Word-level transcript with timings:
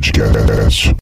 Podcast. 0.00 0.96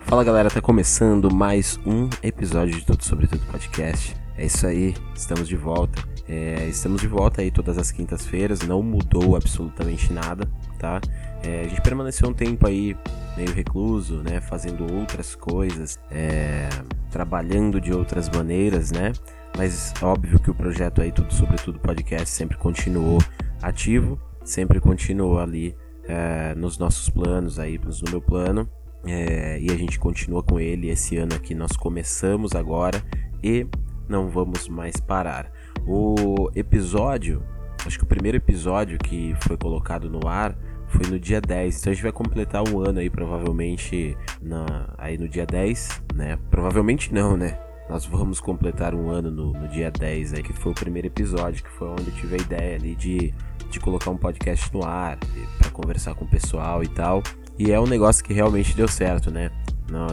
Fala 0.00 0.24
galera, 0.24 0.50
tá 0.50 0.60
começando 0.60 1.32
mais 1.32 1.78
um 1.86 2.10
episódio 2.20 2.74
de 2.74 2.84
Tudo 2.84 3.04
Sobre 3.04 3.28
Tudo 3.28 3.46
Podcast. 3.46 4.16
É 4.36 4.46
isso 4.46 4.66
aí, 4.66 4.96
estamos 5.14 5.46
de 5.46 5.54
volta. 5.54 6.02
É, 6.28 6.66
estamos 6.66 7.00
de 7.00 7.06
volta 7.06 7.40
aí 7.40 7.52
todas 7.52 7.78
as 7.78 7.92
quintas-feiras, 7.92 8.62
não 8.62 8.82
mudou 8.82 9.36
absolutamente 9.36 10.12
nada, 10.12 10.50
tá? 10.80 11.00
É, 11.44 11.60
a 11.60 11.68
gente 11.68 11.80
permaneceu 11.80 12.28
um 12.28 12.34
tempo 12.34 12.66
aí 12.66 12.96
meio 13.36 13.52
recluso, 13.52 14.16
né? 14.16 14.40
Fazendo 14.40 14.92
outras 14.92 15.36
coisas, 15.36 15.96
é, 16.10 16.68
trabalhando 17.08 17.80
de 17.80 17.92
outras 17.92 18.28
maneiras, 18.28 18.90
né? 18.90 19.12
Mas 19.56 19.94
óbvio 20.02 20.40
que 20.40 20.50
o 20.50 20.54
projeto 20.54 21.00
aí 21.00 21.12
Tudo 21.12 21.32
Sobre 21.32 21.56
Tudo 21.56 21.78
Podcast 21.78 22.28
sempre 22.28 22.56
continuou 22.56 23.18
ativo, 23.62 24.20
sempre 24.44 24.80
continuou 24.80 25.38
ali 25.38 25.76
é, 26.08 26.54
nos 26.54 26.76
nossos 26.76 27.08
planos 27.08 27.58
aí, 27.58 27.78
no 27.78 28.10
meu 28.10 28.20
plano. 28.20 28.68
É, 29.06 29.60
e 29.60 29.70
a 29.70 29.76
gente 29.76 29.98
continua 29.98 30.42
com 30.42 30.58
ele 30.58 30.88
esse 30.88 31.16
ano 31.16 31.34
aqui. 31.34 31.54
Nós 31.54 31.76
começamos 31.76 32.52
agora 32.52 33.02
e 33.42 33.66
não 34.08 34.28
vamos 34.28 34.68
mais 34.68 34.96
parar. 34.96 35.50
O 35.86 36.50
episódio, 36.54 37.42
acho 37.86 37.98
que 37.98 38.04
o 38.04 38.08
primeiro 38.08 38.36
episódio 38.36 38.98
que 38.98 39.36
foi 39.40 39.56
colocado 39.56 40.10
no 40.10 40.26
ar 40.26 40.56
foi 40.88 41.06
no 41.10 41.18
dia 41.18 41.40
10. 41.40 41.80
Então 41.80 41.90
a 41.90 41.94
gente 41.94 42.02
vai 42.02 42.12
completar 42.12 42.66
um 42.68 42.80
ano 42.80 42.98
aí, 42.98 43.10
provavelmente, 43.10 44.16
na, 44.40 44.94
aí 44.96 45.18
no 45.18 45.28
dia 45.28 45.46
10, 45.46 46.02
né? 46.14 46.38
Provavelmente 46.50 47.12
não, 47.12 47.36
né? 47.36 47.58
Nós 47.88 48.06
vamos 48.06 48.40
completar 48.40 48.94
um 48.94 49.10
ano 49.10 49.30
no, 49.30 49.52
no 49.52 49.68
dia 49.68 49.90
10 49.90 50.34
aí, 50.34 50.42
que 50.42 50.52
foi 50.52 50.72
o 50.72 50.74
primeiro 50.74 51.08
episódio, 51.08 51.62
que 51.62 51.70
foi 51.70 51.88
onde 51.88 52.08
eu 52.08 52.14
tive 52.14 52.36
a 52.36 52.38
ideia 52.38 52.76
ali 52.76 52.94
de, 52.94 53.34
de 53.70 53.78
colocar 53.78 54.10
um 54.10 54.16
podcast 54.16 54.72
no 54.72 54.84
ar, 54.84 55.18
para 55.58 55.70
conversar 55.70 56.14
com 56.14 56.24
o 56.24 56.28
pessoal 56.28 56.82
e 56.82 56.88
tal. 56.88 57.22
E 57.58 57.70
é 57.70 57.78
um 57.78 57.86
negócio 57.86 58.24
que 58.24 58.32
realmente 58.32 58.74
deu 58.74 58.88
certo, 58.88 59.30
né? 59.30 59.50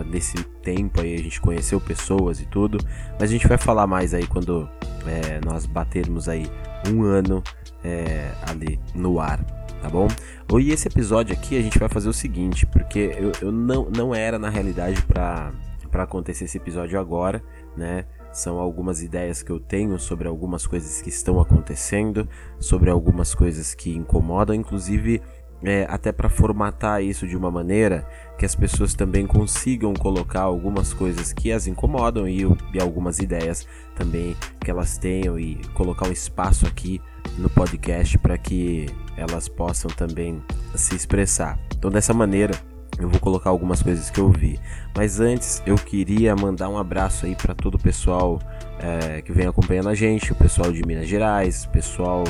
Nesse 0.06 0.36
tempo 0.62 1.02
aí 1.02 1.16
a 1.16 1.18
gente 1.18 1.40
conheceu 1.40 1.80
pessoas 1.80 2.40
e 2.40 2.46
tudo, 2.46 2.78
mas 3.14 3.30
a 3.30 3.34
gente 3.34 3.48
vai 3.48 3.58
falar 3.58 3.88
mais 3.88 4.14
aí 4.14 4.28
quando 4.28 4.70
é, 5.08 5.40
nós 5.44 5.66
batermos 5.66 6.30
aí 6.30 6.46
um 6.94 7.04
ano 7.04 7.42
é, 7.84 8.32
ali 8.48 8.80
no 8.94 9.20
ar, 9.20 9.44
tá 9.82 9.90
bom? 9.90 10.08
E 10.60 10.72
esse 10.72 10.88
episódio 10.88 11.34
aqui 11.34 11.58
a 11.58 11.62
gente 11.62 11.80
vai 11.80 11.90
fazer 11.90 12.10
o 12.10 12.14
seguinte, 12.14 12.66
porque 12.66 13.16
eu, 13.18 13.32
eu 13.42 13.52
não, 13.52 13.90
não 13.90 14.14
era 14.14 14.38
na 14.38 14.50
realidade 14.50 15.02
para 15.04 15.54
acontecer 15.94 16.46
esse 16.46 16.58
episódio 16.58 17.00
agora, 17.00 17.42
né? 17.76 18.06
São 18.34 18.60
algumas 18.60 19.02
ideias 19.02 19.44
que 19.44 19.52
eu 19.52 19.60
tenho 19.60 20.00
sobre 20.00 20.28
algumas 20.28 20.66
coisas 20.66 21.02
que 21.02 21.10
estão 21.10 21.40
acontecendo, 21.40 22.28
sobre 22.60 22.90
algumas 22.90 23.36
coisas 23.36 23.74
que 23.74 23.94
incomodam, 23.94 24.56
inclusive 24.56 25.22
é, 25.64 25.86
até 25.90 26.12
para 26.12 26.30
formatar 26.30 27.04
isso 27.04 27.28
de 27.28 27.38
uma 27.38 27.52
maneira 27.52 28.08
que 28.38 28.46
as 28.46 28.56
pessoas 28.56 28.94
também 28.94 29.28
consigam 29.28 29.94
colocar 29.94 30.42
algumas 30.42 30.94
coisas 30.94 31.32
que 31.32 31.52
as 31.52 31.68
incomodam 31.68 32.28
e, 32.28 32.42
e, 32.74 32.82
algumas 32.82 33.20
ideias 33.20 33.68
também 33.96 34.36
que 34.60 34.72
elas 34.72 34.98
tenham 34.98 35.40
e 35.40 35.56
colocar 35.76 36.08
um 36.08 36.12
espaço 36.12 36.66
aqui 36.66 37.00
no 37.38 37.50
podcast 37.50 38.18
para 38.18 38.38
que 38.38 38.88
elas 39.16 39.48
possam 39.48 39.92
também 39.92 40.42
se 40.74 40.96
expressar. 40.96 41.60
Então, 41.78 41.92
dessa 41.92 42.14
maneira, 42.14 42.54
eu 43.00 43.10
vou 43.10 43.20
colocar 43.20 43.50
algumas 43.50 43.82
coisas 43.82 44.10
que 44.10 44.20
eu 44.20 44.30
vi. 44.30 44.60
Mas 44.96 45.20
antes, 45.20 45.62
eu 45.66 45.76
queria 45.76 46.36
mandar 46.36 46.70
um 46.70 46.78
abraço 46.78 47.26
aí 47.26 47.36
para 47.36 47.56
todo 47.56 47.76
o 47.76 47.80
pessoal 47.80 48.40
é, 48.80 49.22
que 49.22 49.32
vem 49.32 49.48
acompanhando 49.48 49.90
a 49.90 49.96
gente, 49.96 50.32
o 50.32 50.36
pessoal 50.36 50.72
de 50.72 50.86
Minas 50.86 51.08
Gerais, 51.08 51.66
o 51.66 51.70
pessoal 51.70 52.24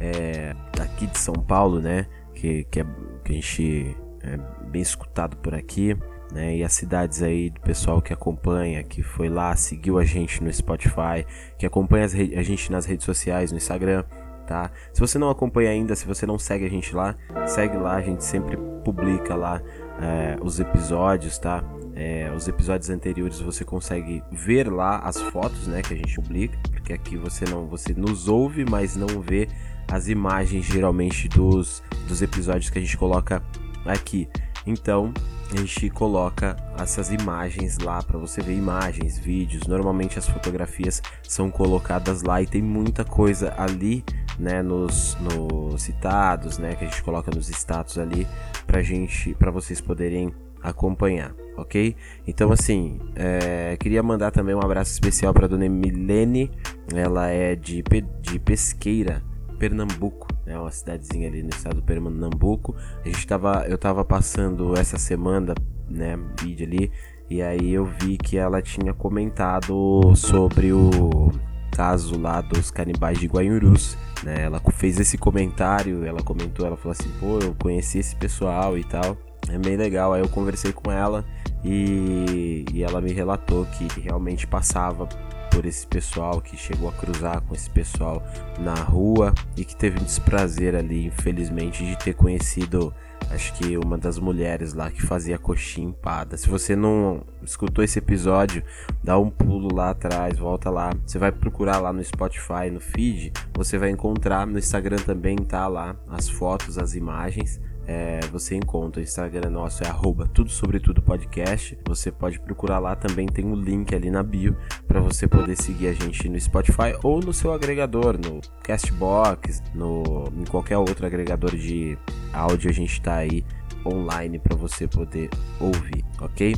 é, 0.00 0.54
aqui 0.80 1.06
de 1.06 1.18
São 1.18 1.34
Paulo, 1.34 1.80
né? 1.80 2.06
que, 2.38 2.64
que, 2.64 2.80
é, 2.80 2.86
que 3.24 3.32
a 3.32 3.34
gente 3.34 3.96
é 4.22 4.38
bem 4.66 4.82
escutado 4.82 5.36
por 5.36 5.54
aqui. 5.54 5.96
Né, 6.30 6.56
e 6.58 6.62
as 6.62 6.74
cidades 6.74 7.22
aí 7.22 7.48
do 7.48 7.58
pessoal 7.62 8.02
que 8.02 8.12
acompanha, 8.12 8.82
que 8.82 9.02
foi 9.02 9.30
lá, 9.30 9.56
seguiu 9.56 9.98
a 9.98 10.04
gente 10.04 10.44
no 10.44 10.52
Spotify, 10.52 11.24
que 11.56 11.64
acompanha 11.64 12.04
a 12.04 12.42
gente 12.42 12.70
nas 12.70 12.84
redes 12.84 13.06
sociais, 13.06 13.50
no 13.50 13.56
Instagram, 13.56 14.04
tá? 14.46 14.70
Se 14.92 15.00
você 15.00 15.18
não 15.18 15.30
acompanha 15.30 15.70
ainda, 15.70 15.96
se 15.96 16.06
você 16.06 16.26
não 16.26 16.38
segue 16.38 16.66
a 16.66 16.68
gente 16.68 16.94
lá, 16.94 17.16
segue 17.46 17.78
lá, 17.78 17.94
a 17.94 18.02
gente 18.02 18.22
sempre 18.22 18.58
publica 18.84 19.34
lá 19.34 19.62
é, 20.00 20.36
os 20.42 20.60
episódios, 20.60 21.38
tá? 21.38 21.62
É, 21.94 22.32
os 22.34 22.46
episódios 22.46 22.88
anteriores 22.90 23.40
você 23.40 23.64
consegue 23.64 24.22
ver 24.30 24.70
lá 24.70 24.98
as 24.98 25.20
fotos, 25.20 25.66
né, 25.66 25.82
que 25.82 25.94
a 25.94 25.96
gente 25.96 26.14
publica, 26.14 26.56
porque 26.70 26.92
aqui 26.92 27.16
você 27.16 27.44
não, 27.44 27.66
você 27.66 27.92
nos 27.92 28.28
ouve, 28.28 28.64
mas 28.64 28.94
não 28.94 29.20
vê 29.20 29.48
as 29.90 30.06
imagens 30.06 30.64
geralmente 30.64 31.28
dos, 31.28 31.82
dos 32.06 32.22
episódios 32.22 32.70
que 32.70 32.78
a 32.78 32.80
gente 32.80 32.96
coloca 32.96 33.42
aqui. 33.84 34.28
Então, 34.66 35.12
a 35.50 35.56
gente 35.56 35.88
coloca 35.88 36.56
essas 36.78 37.10
imagens 37.10 37.78
lá 37.78 38.02
para 38.02 38.18
você 38.18 38.42
ver 38.42 38.54
imagens, 38.54 39.18
vídeos. 39.18 39.66
Normalmente 39.66 40.18
as 40.18 40.28
fotografias 40.28 41.02
são 41.22 41.50
colocadas 41.50 42.22
lá 42.22 42.42
e 42.42 42.46
tem 42.46 42.60
muita 42.60 43.02
coisa 43.02 43.54
ali, 43.56 44.04
né, 44.38 44.62
nos, 44.62 45.16
nos 45.20 45.82
citados, 45.82 46.58
né, 46.58 46.74
que 46.76 46.84
a 46.84 46.88
gente 46.88 47.02
coloca 47.02 47.30
nos 47.34 47.48
status 47.48 47.98
ali 47.98 48.26
pra 48.66 48.82
gente, 48.82 49.34
para 49.34 49.50
vocês 49.50 49.80
poderem 49.80 50.32
acompanhar, 50.62 51.34
ok? 51.56 51.96
Então 52.26 52.52
assim, 52.52 53.00
é, 53.14 53.76
queria 53.78 54.02
mandar 54.02 54.30
também 54.30 54.54
um 54.54 54.60
abraço 54.60 54.92
especial 54.92 55.32
para 55.32 55.46
dona 55.46 55.68
Milene, 55.68 56.50
ela 56.94 57.28
é 57.28 57.54
de, 57.54 57.82
de 58.20 58.38
Pesqueira, 58.38 59.22
Pernambuco, 59.58 60.28
né, 60.46 60.58
uma 60.58 60.70
cidadezinha 60.70 61.28
ali 61.28 61.42
no 61.42 61.50
estado 61.50 61.76
do 61.76 61.82
Pernambuco. 61.82 62.76
A 63.04 63.08
gente 63.08 63.26
tava, 63.26 63.66
eu 63.68 63.76
tava 63.76 64.04
passando 64.04 64.78
essa 64.78 64.96
semana, 64.96 65.54
né, 65.88 66.16
vídeo 66.40 66.66
ali, 66.66 66.92
e 67.28 67.42
aí 67.42 67.72
eu 67.72 67.84
vi 67.84 68.16
que 68.16 68.38
ela 68.38 68.62
tinha 68.62 68.94
comentado 68.94 70.14
sobre 70.14 70.72
o 70.72 71.30
caso 71.78 72.20
lá 72.20 72.40
dos 72.40 72.72
canibais 72.72 73.20
de 73.20 73.28
Guaiurus, 73.28 73.96
né? 74.24 74.42
Ela 74.42 74.60
fez 74.72 74.98
esse 74.98 75.16
comentário, 75.16 76.04
ela 76.04 76.20
comentou, 76.20 76.66
ela 76.66 76.76
falou 76.76 76.90
assim, 76.90 77.08
pô, 77.20 77.38
eu 77.38 77.54
conheci 77.54 78.00
esse 78.00 78.16
pessoal 78.16 78.76
e 78.76 78.82
tal. 78.82 79.16
É 79.48 79.56
bem 79.56 79.76
legal. 79.76 80.12
Aí 80.12 80.20
eu 80.20 80.28
conversei 80.28 80.72
com 80.72 80.90
ela 80.90 81.24
e, 81.64 82.64
e 82.74 82.82
ela 82.82 83.00
me 83.00 83.12
relatou 83.12 83.64
que 83.66 84.00
realmente 84.00 84.44
passava 84.44 85.06
por 85.52 85.64
esse 85.64 85.86
pessoal, 85.86 86.40
que 86.40 86.56
chegou 86.56 86.88
a 86.88 86.92
cruzar 86.92 87.40
com 87.42 87.54
esse 87.54 87.70
pessoal 87.70 88.24
na 88.58 88.74
rua 88.74 89.32
e 89.56 89.64
que 89.64 89.76
teve 89.76 90.00
um 90.00 90.04
desprazer 90.04 90.74
ali, 90.74 91.06
infelizmente, 91.06 91.86
de 91.86 91.96
ter 91.96 92.14
conhecido, 92.14 92.92
acho 93.30 93.52
que 93.54 93.76
uma 93.76 93.98
das 93.98 94.18
mulheres 94.18 94.74
lá 94.74 94.90
que 94.90 95.02
fazia 95.02 95.38
coxinha 95.38 95.88
empada. 95.88 96.36
Se 96.36 96.48
você 96.48 96.74
não 96.74 97.22
escutou 97.42 97.84
esse 97.84 97.98
episódio, 97.98 98.62
dá 99.02 99.18
um 99.18 99.30
pulo 99.30 99.74
lá 99.74 99.90
atrás, 99.90 100.38
volta 100.38 100.70
lá. 100.70 100.92
Você 101.06 101.18
vai 101.18 101.30
procurar 101.32 101.78
lá 101.78 101.92
no 101.92 102.02
Spotify, 102.02 102.70
no 102.72 102.80
feed, 102.80 103.32
você 103.54 103.78
vai 103.78 103.90
encontrar 103.90 104.46
no 104.46 104.58
Instagram 104.58 104.98
também 104.98 105.36
tá 105.36 105.66
lá 105.66 105.96
as 106.08 106.28
fotos, 106.28 106.78
as 106.78 106.94
imagens 106.94 107.60
é, 107.88 108.20
você 108.30 108.54
encontra. 108.54 109.00
O 109.00 109.02
Instagram 109.02 109.48
nosso 109.48 109.82
é 109.82 109.88
arroba 109.88 110.28
tudo 110.32 110.50
sobre 110.50 110.78
tudo 110.78 111.00
podcast. 111.00 111.76
Você 111.86 112.12
pode 112.12 112.38
procurar 112.38 112.78
lá 112.78 112.94
também, 112.94 113.26
tem 113.26 113.46
um 113.46 113.54
link 113.54 113.94
ali 113.94 114.10
na 114.10 114.22
bio 114.22 114.54
para 114.86 115.00
você 115.00 115.26
poder 115.26 115.56
seguir 115.56 115.88
a 115.88 115.92
gente 115.94 116.28
no 116.28 116.38
Spotify 116.38 116.94
ou 117.02 117.20
no 117.20 117.32
seu 117.32 117.50
agregador, 117.50 118.18
no 118.18 118.42
Castbox, 118.62 119.62
no, 119.74 120.30
em 120.36 120.44
qualquer 120.44 120.76
outro 120.76 121.06
agregador 121.06 121.56
de 121.56 121.96
áudio. 122.32 122.68
A 122.68 122.74
gente 122.74 122.92
está 122.92 123.14
aí 123.16 123.42
online 123.86 124.38
para 124.38 124.54
você 124.54 124.86
poder 124.86 125.30
ouvir, 125.58 126.04
ok? 126.20 126.54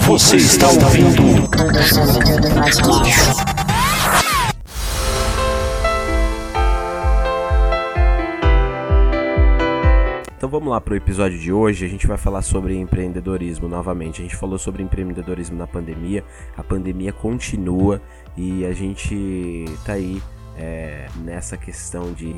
Você 0.00 0.36
está 0.36 0.66
ouvindo? 0.66 1.48
Então 10.48 10.60
vamos 10.60 10.72
lá 10.72 10.80
para 10.80 10.94
o 10.94 10.96
episódio 10.96 11.38
de 11.38 11.52
hoje. 11.52 11.84
A 11.84 11.88
gente 11.88 12.06
vai 12.06 12.16
falar 12.16 12.40
sobre 12.40 12.74
empreendedorismo 12.74 13.68
novamente. 13.68 14.22
A 14.22 14.24
gente 14.24 14.34
falou 14.34 14.58
sobre 14.58 14.82
empreendedorismo 14.82 15.58
na 15.58 15.66
pandemia. 15.66 16.24
A 16.56 16.64
pandemia 16.64 17.12
continua 17.12 18.00
e 18.34 18.64
a 18.64 18.72
gente 18.72 19.66
tá 19.84 19.92
aí 19.92 20.22
é, 20.56 21.06
nessa 21.16 21.58
questão 21.58 22.14
de 22.14 22.34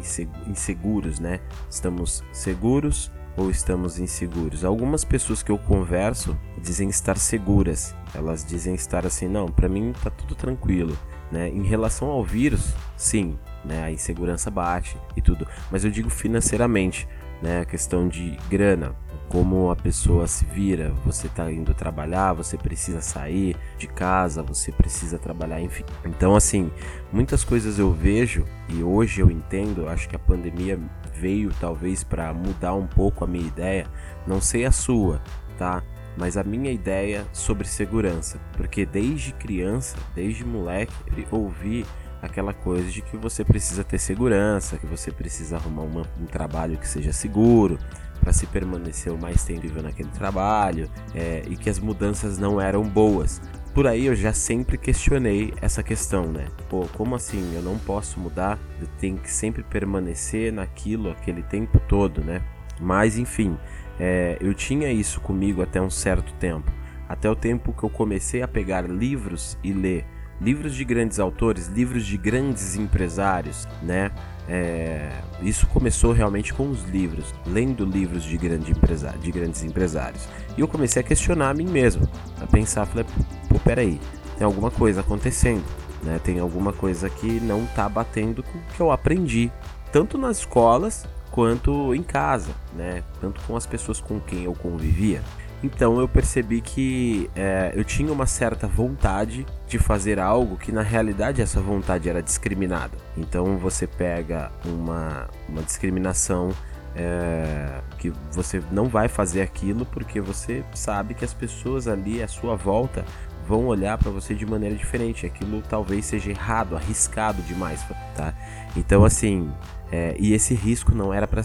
inseguros, 0.48 1.20
né? 1.20 1.38
Estamos 1.70 2.24
seguros 2.32 3.12
ou 3.36 3.48
estamos 3.48 4.00
inseguros? 4.00 4.64
Algumas 4.64 5.04
pessoas 5.04 5.40
que 5.40 5.52
eu 5.52 5.58
converso 5.58 6.36
dizem 6.60 6.88
estar 6.88 7.16
seguras. 7.16 7.94
Elas 8.12 8.44
dizem 8.44 8.74
estar 8.74 9.06
assim, 9.06 9.28
não, 9.28 9.46
para 9.46 9.68
mim 9.68 9.92
tá 10.02 10.10
tudo 10.10 10.34
tranquilo. 10.34 10.98
Né? 11.30 11.48
Em 11.48 11.62
relação 11.62 12.08
ao 12.08 12.24
vírus, 12.24 12.74
sim, 12.96 13.38
né? 13.64 13.84
a 13.84 13.92
insegurança 13.92 14.50
bate 14.50 14.96
e 15.16 15.22
tudo. 15.22 15.46
Mas 15.70 15.84
eu 15.84 15.92
digo 15.92 16.10
financeiramente 16.10 17.06
né? 17.42 17.60
A 17.60 17.64
questão 17.64 18.08
de 18.08 18.36
grana. 18.48 18.94
como 19.30 19.70
a 19.70 19.76
pessoa 19.76 20.26
se 20.26 20.44
vira. 20.44 20.92
Você 21.06 21.28
está 21.28 21.50
indo 21.50 21.72
trabalhar, 21.72 22.32
você 22.32 22.58
precisa 22.58 23.00
sair 23.00 23.56
de 23.78 23.86
casa, 23.86 24.42
você 24.42 24.72
precisa 24.72 25.18
trabalhar, 25.18 25.60
enfim. 25.60 25.84
Então, 26.04 26.34
assim, 26.34 26.68
muitas 27.12 27.44
coisas 27.44 27.78
eu 27.78 27.92
vejo 27.92 28.44
e 28.68 28.82
hoje 28.82 29.20
eu 29.20 29.30
entendo. 29.30 29.88
Acho 29.88 30.08
que 30.08 30.16
a 30.16 30.18
pandemia 30.18 30.80
veio 31.14 31.52
talvez 31.60 32.02
para 32.02 32.34
mudar 32.34 32.74
um 32.74 32.88
pouco 32.88 33.24
a 33.24 33.26
minha 33.28 33.46
ideia. 33.46 33.86
Não 34.26 34.40
sei 34.40 34.64
a 34.64 34.72
sua, 34.72 35.22
tá? 35.56 35.80
Mas 36.16 36.36
a 36.36 36.42
minha 36.42 36.72
ideia 36.72 37.24
sobre 37.32 37.68
segurança, 37.68 38.40
porque 38.56 38.84
desde 38.84 39.32
criança, 39.34 39.96
desde 40.12 40.44
moleque, 40.44 40.92
ouvi 41.30 41.86
aquela 42.22 42.52
coisa 42.52 42.90
de 42.90 43.02
que 43.02 43.16
você 43.16 43.44
precisa 43.44 43.82
ter 43.82 43.98
segurança, 43.98 44.76
que 44.76 44.86
você 44.86 45.10
precisa 45.10 45.56
arrumar 45.56 45.82
uma, 45.82 46.02
um 46.20 46.26
trabalho 46.26 46.76
que 46.76 46.86
seja 46.86 47.12
seguro 47.12 47.78
para 48.20 48.32
se 48.32 48.46
permanecer 48.46 49.12
o 49.12 49.18
mais 49.18 49.44
tempo 49.44 49.82
naquele 49.82 50.10
trabalho 50.10 50.90
é, 51.14 51.42
e 51.48 51.56
que 51.56 51.70
as 51.70 51.78
mudanças 51.78 52.38
não 52.38 52.60
eram 52.60 52.82
boas. 52.82 53.40
Por 53.74 53.86
aí 53.86 54.06
eu 54.06 54.14
já 54.14 54.32
sempre 54.32 54.76
questionei 54.76 55.54
essa 55.62 55.82
questão, 55.82 56.26
né? 56.26 56.48
Pô, 56.68 56.86
como 56.96 57.14
assim? 57.14 57.54
Eu 57.54 57.62
não 57.62 57.78
posso 57.78 58.18
mudar? 58.18 58.58
Eu 58.80 58.86
tenho 58.98 59.16
que 59.16 59.30
sempre 59.30 59.62
permanecer 59.62 60.52
naquilo 60.52 61.10
aquele 61.10 61.42
tempo 61.42 61.80
todo, 61.88 62.20
né? 62.20 62.42
Mas 62.80 63.16
enfim, 63.16 63.56
é, 63.98 64.36
eu 64.40 64.52
tinha 64.54 64.90
isso 64.90 65.20
comigo 65.20 65.62
até 65.62 65.80
um 65.80 65.90
certo 65.90 66.32
tempo. 66.34 66.70
Até 67.08 67.30
o 67.30 67.36
tempo 67.36 67.72
que 67.72 67.82
eu 67.82 67.90
comecei 67.90 68.42
a 68.42 68.48
pegar 68.48 68.88
livros 68.88 69.56
e 69.62 69.72
ler 69.72 70.04
livros 70.40 70.74
de 70.74 70.84
grandes 70.84 71.20
autores, 71.20 71.68
livros 71.68 72.06
de 72.06 72.16
grandes 72.16 72.76
empresários, 72.76 73.68
né? 73.82 74.10
É, 74.48 75.12
isso 75.42 75.66
começou 75.68 76.12
realmente 76.12 76.52
com 76.52 76.68
os 76.68 76.82
livros, 76.84 77.32
lendo 77.46 77.84
livros 77.84 78.24
de, 78.24 78.36
grande 78.36 78.72
empresa, 78.72 79.14
de 79.20 79.30
grandes 79.30 79.62
empresários. 79.62 80.26
E 80.56 80.60
eu 80.60 80.66
comecei 80.66 81.00
a 81.00 81.04
questionar 81.04 81.50
a 81.50 81.54
mim 81.54 81.68
mesmo, 81.68 82.08
a 82.40 82.46
pensar, 82.46 82.86
falei, 82.86 83.06
pô, 83.48 83.58
peraí, 83.60 84.00
tem 84.36 84.44
alguma 84.44 84.70
coisa 84.70 85.02
acontecendo, 85.02 85.64
né? 86.02 86.18
Tem 86.24 86.40
alguma 86.40 86.72
coisa 86.72 87.08
que 87.08 87.38
não 87.40 87.64
tá 87.66 87.88
batendo 87.88 88.42
com 88.42 88.58
o 88.58 88.62
que 88.74 88.80
eu 88.80 88.90
aprendi, 88.90 89.52
tanto 89.92 90.18
nas 90.18 90.38
escolas 90.38 91.06
quanto 91.30 91.94
em 91.94 92.02
casa, 92.02 92.50
né? 92.74 93.04
Tanto 93.20 93.40
com 93.42 93.56
as 93.56 93.66
pessoas 93.66 94.00
com 94.00 94.18
quem 94.18 94.44
eu 94.44 94.54
convivia. 94.54 95.22
Então 95.62 96.00
eu 96.00 96.08
percebi 96.08 96.60
que 96.60 97.30
é, 97.36 97.72
eu 97.74 97.84
tinha 97.84 98.12
uma 98.12 98.26
certa 98.26 98.66
vontade 98.66 99.46
de 99.66 99.78
fazer 99.78 100.18
algo 100.18 100.56
que 100.56 100.72
na 100.72 100.82
realidade 100.82 101.42
essa 101.42 101.60
vontade 101.60 102.08
era 102.08 102.22
discriminada. 102.22 102.96
Então 103.16 103.58
você 103.58 103.86
pega 103.86 104.50
uma, 104.64 105.28
uma 105.48 105.62
discriminação 105.62 106.50
é, 106.96 107.80
que 107.98 108.12
você 108.32 108.62
não 108.72 108.86
vai 108.86 109.06
fazer 109.06 109.42
aquilo 109.42 109.84
porque 109.84 110.20
você 110.20 110.64
sabe 110.74 111.14
que 111.14 111.24
as 111.24 111.34
pessoas 111.34 111.86
ali 111.86 112.22
à 112.22 112.28
sua 112.28 112.56
volta 112.56 113.04
vão 113.46 113.66
olhar 113.66 113.98
para 113.98 114.10
você 114.10 114.34
de 114.34 114.46
maneira 114.46 114.74
diferente. 114.74 115.26
Aquilo 115.26 115.62
talvez 115.68 116.06
seja 116.06 116.30
errado, 116.30 116.74
arriscado 116.74 117.42
demais, 117.42 117.84
tá? 118.16 118.32
Então 118.74 119.04
assim, 119.04 119.52
é, 119.92 120.16
e 120.18 120.32
esse 120.32 120.54
risco 120.54 120.94
não 120.94 121.12
era 121.12 121.28
para 121.28 121.42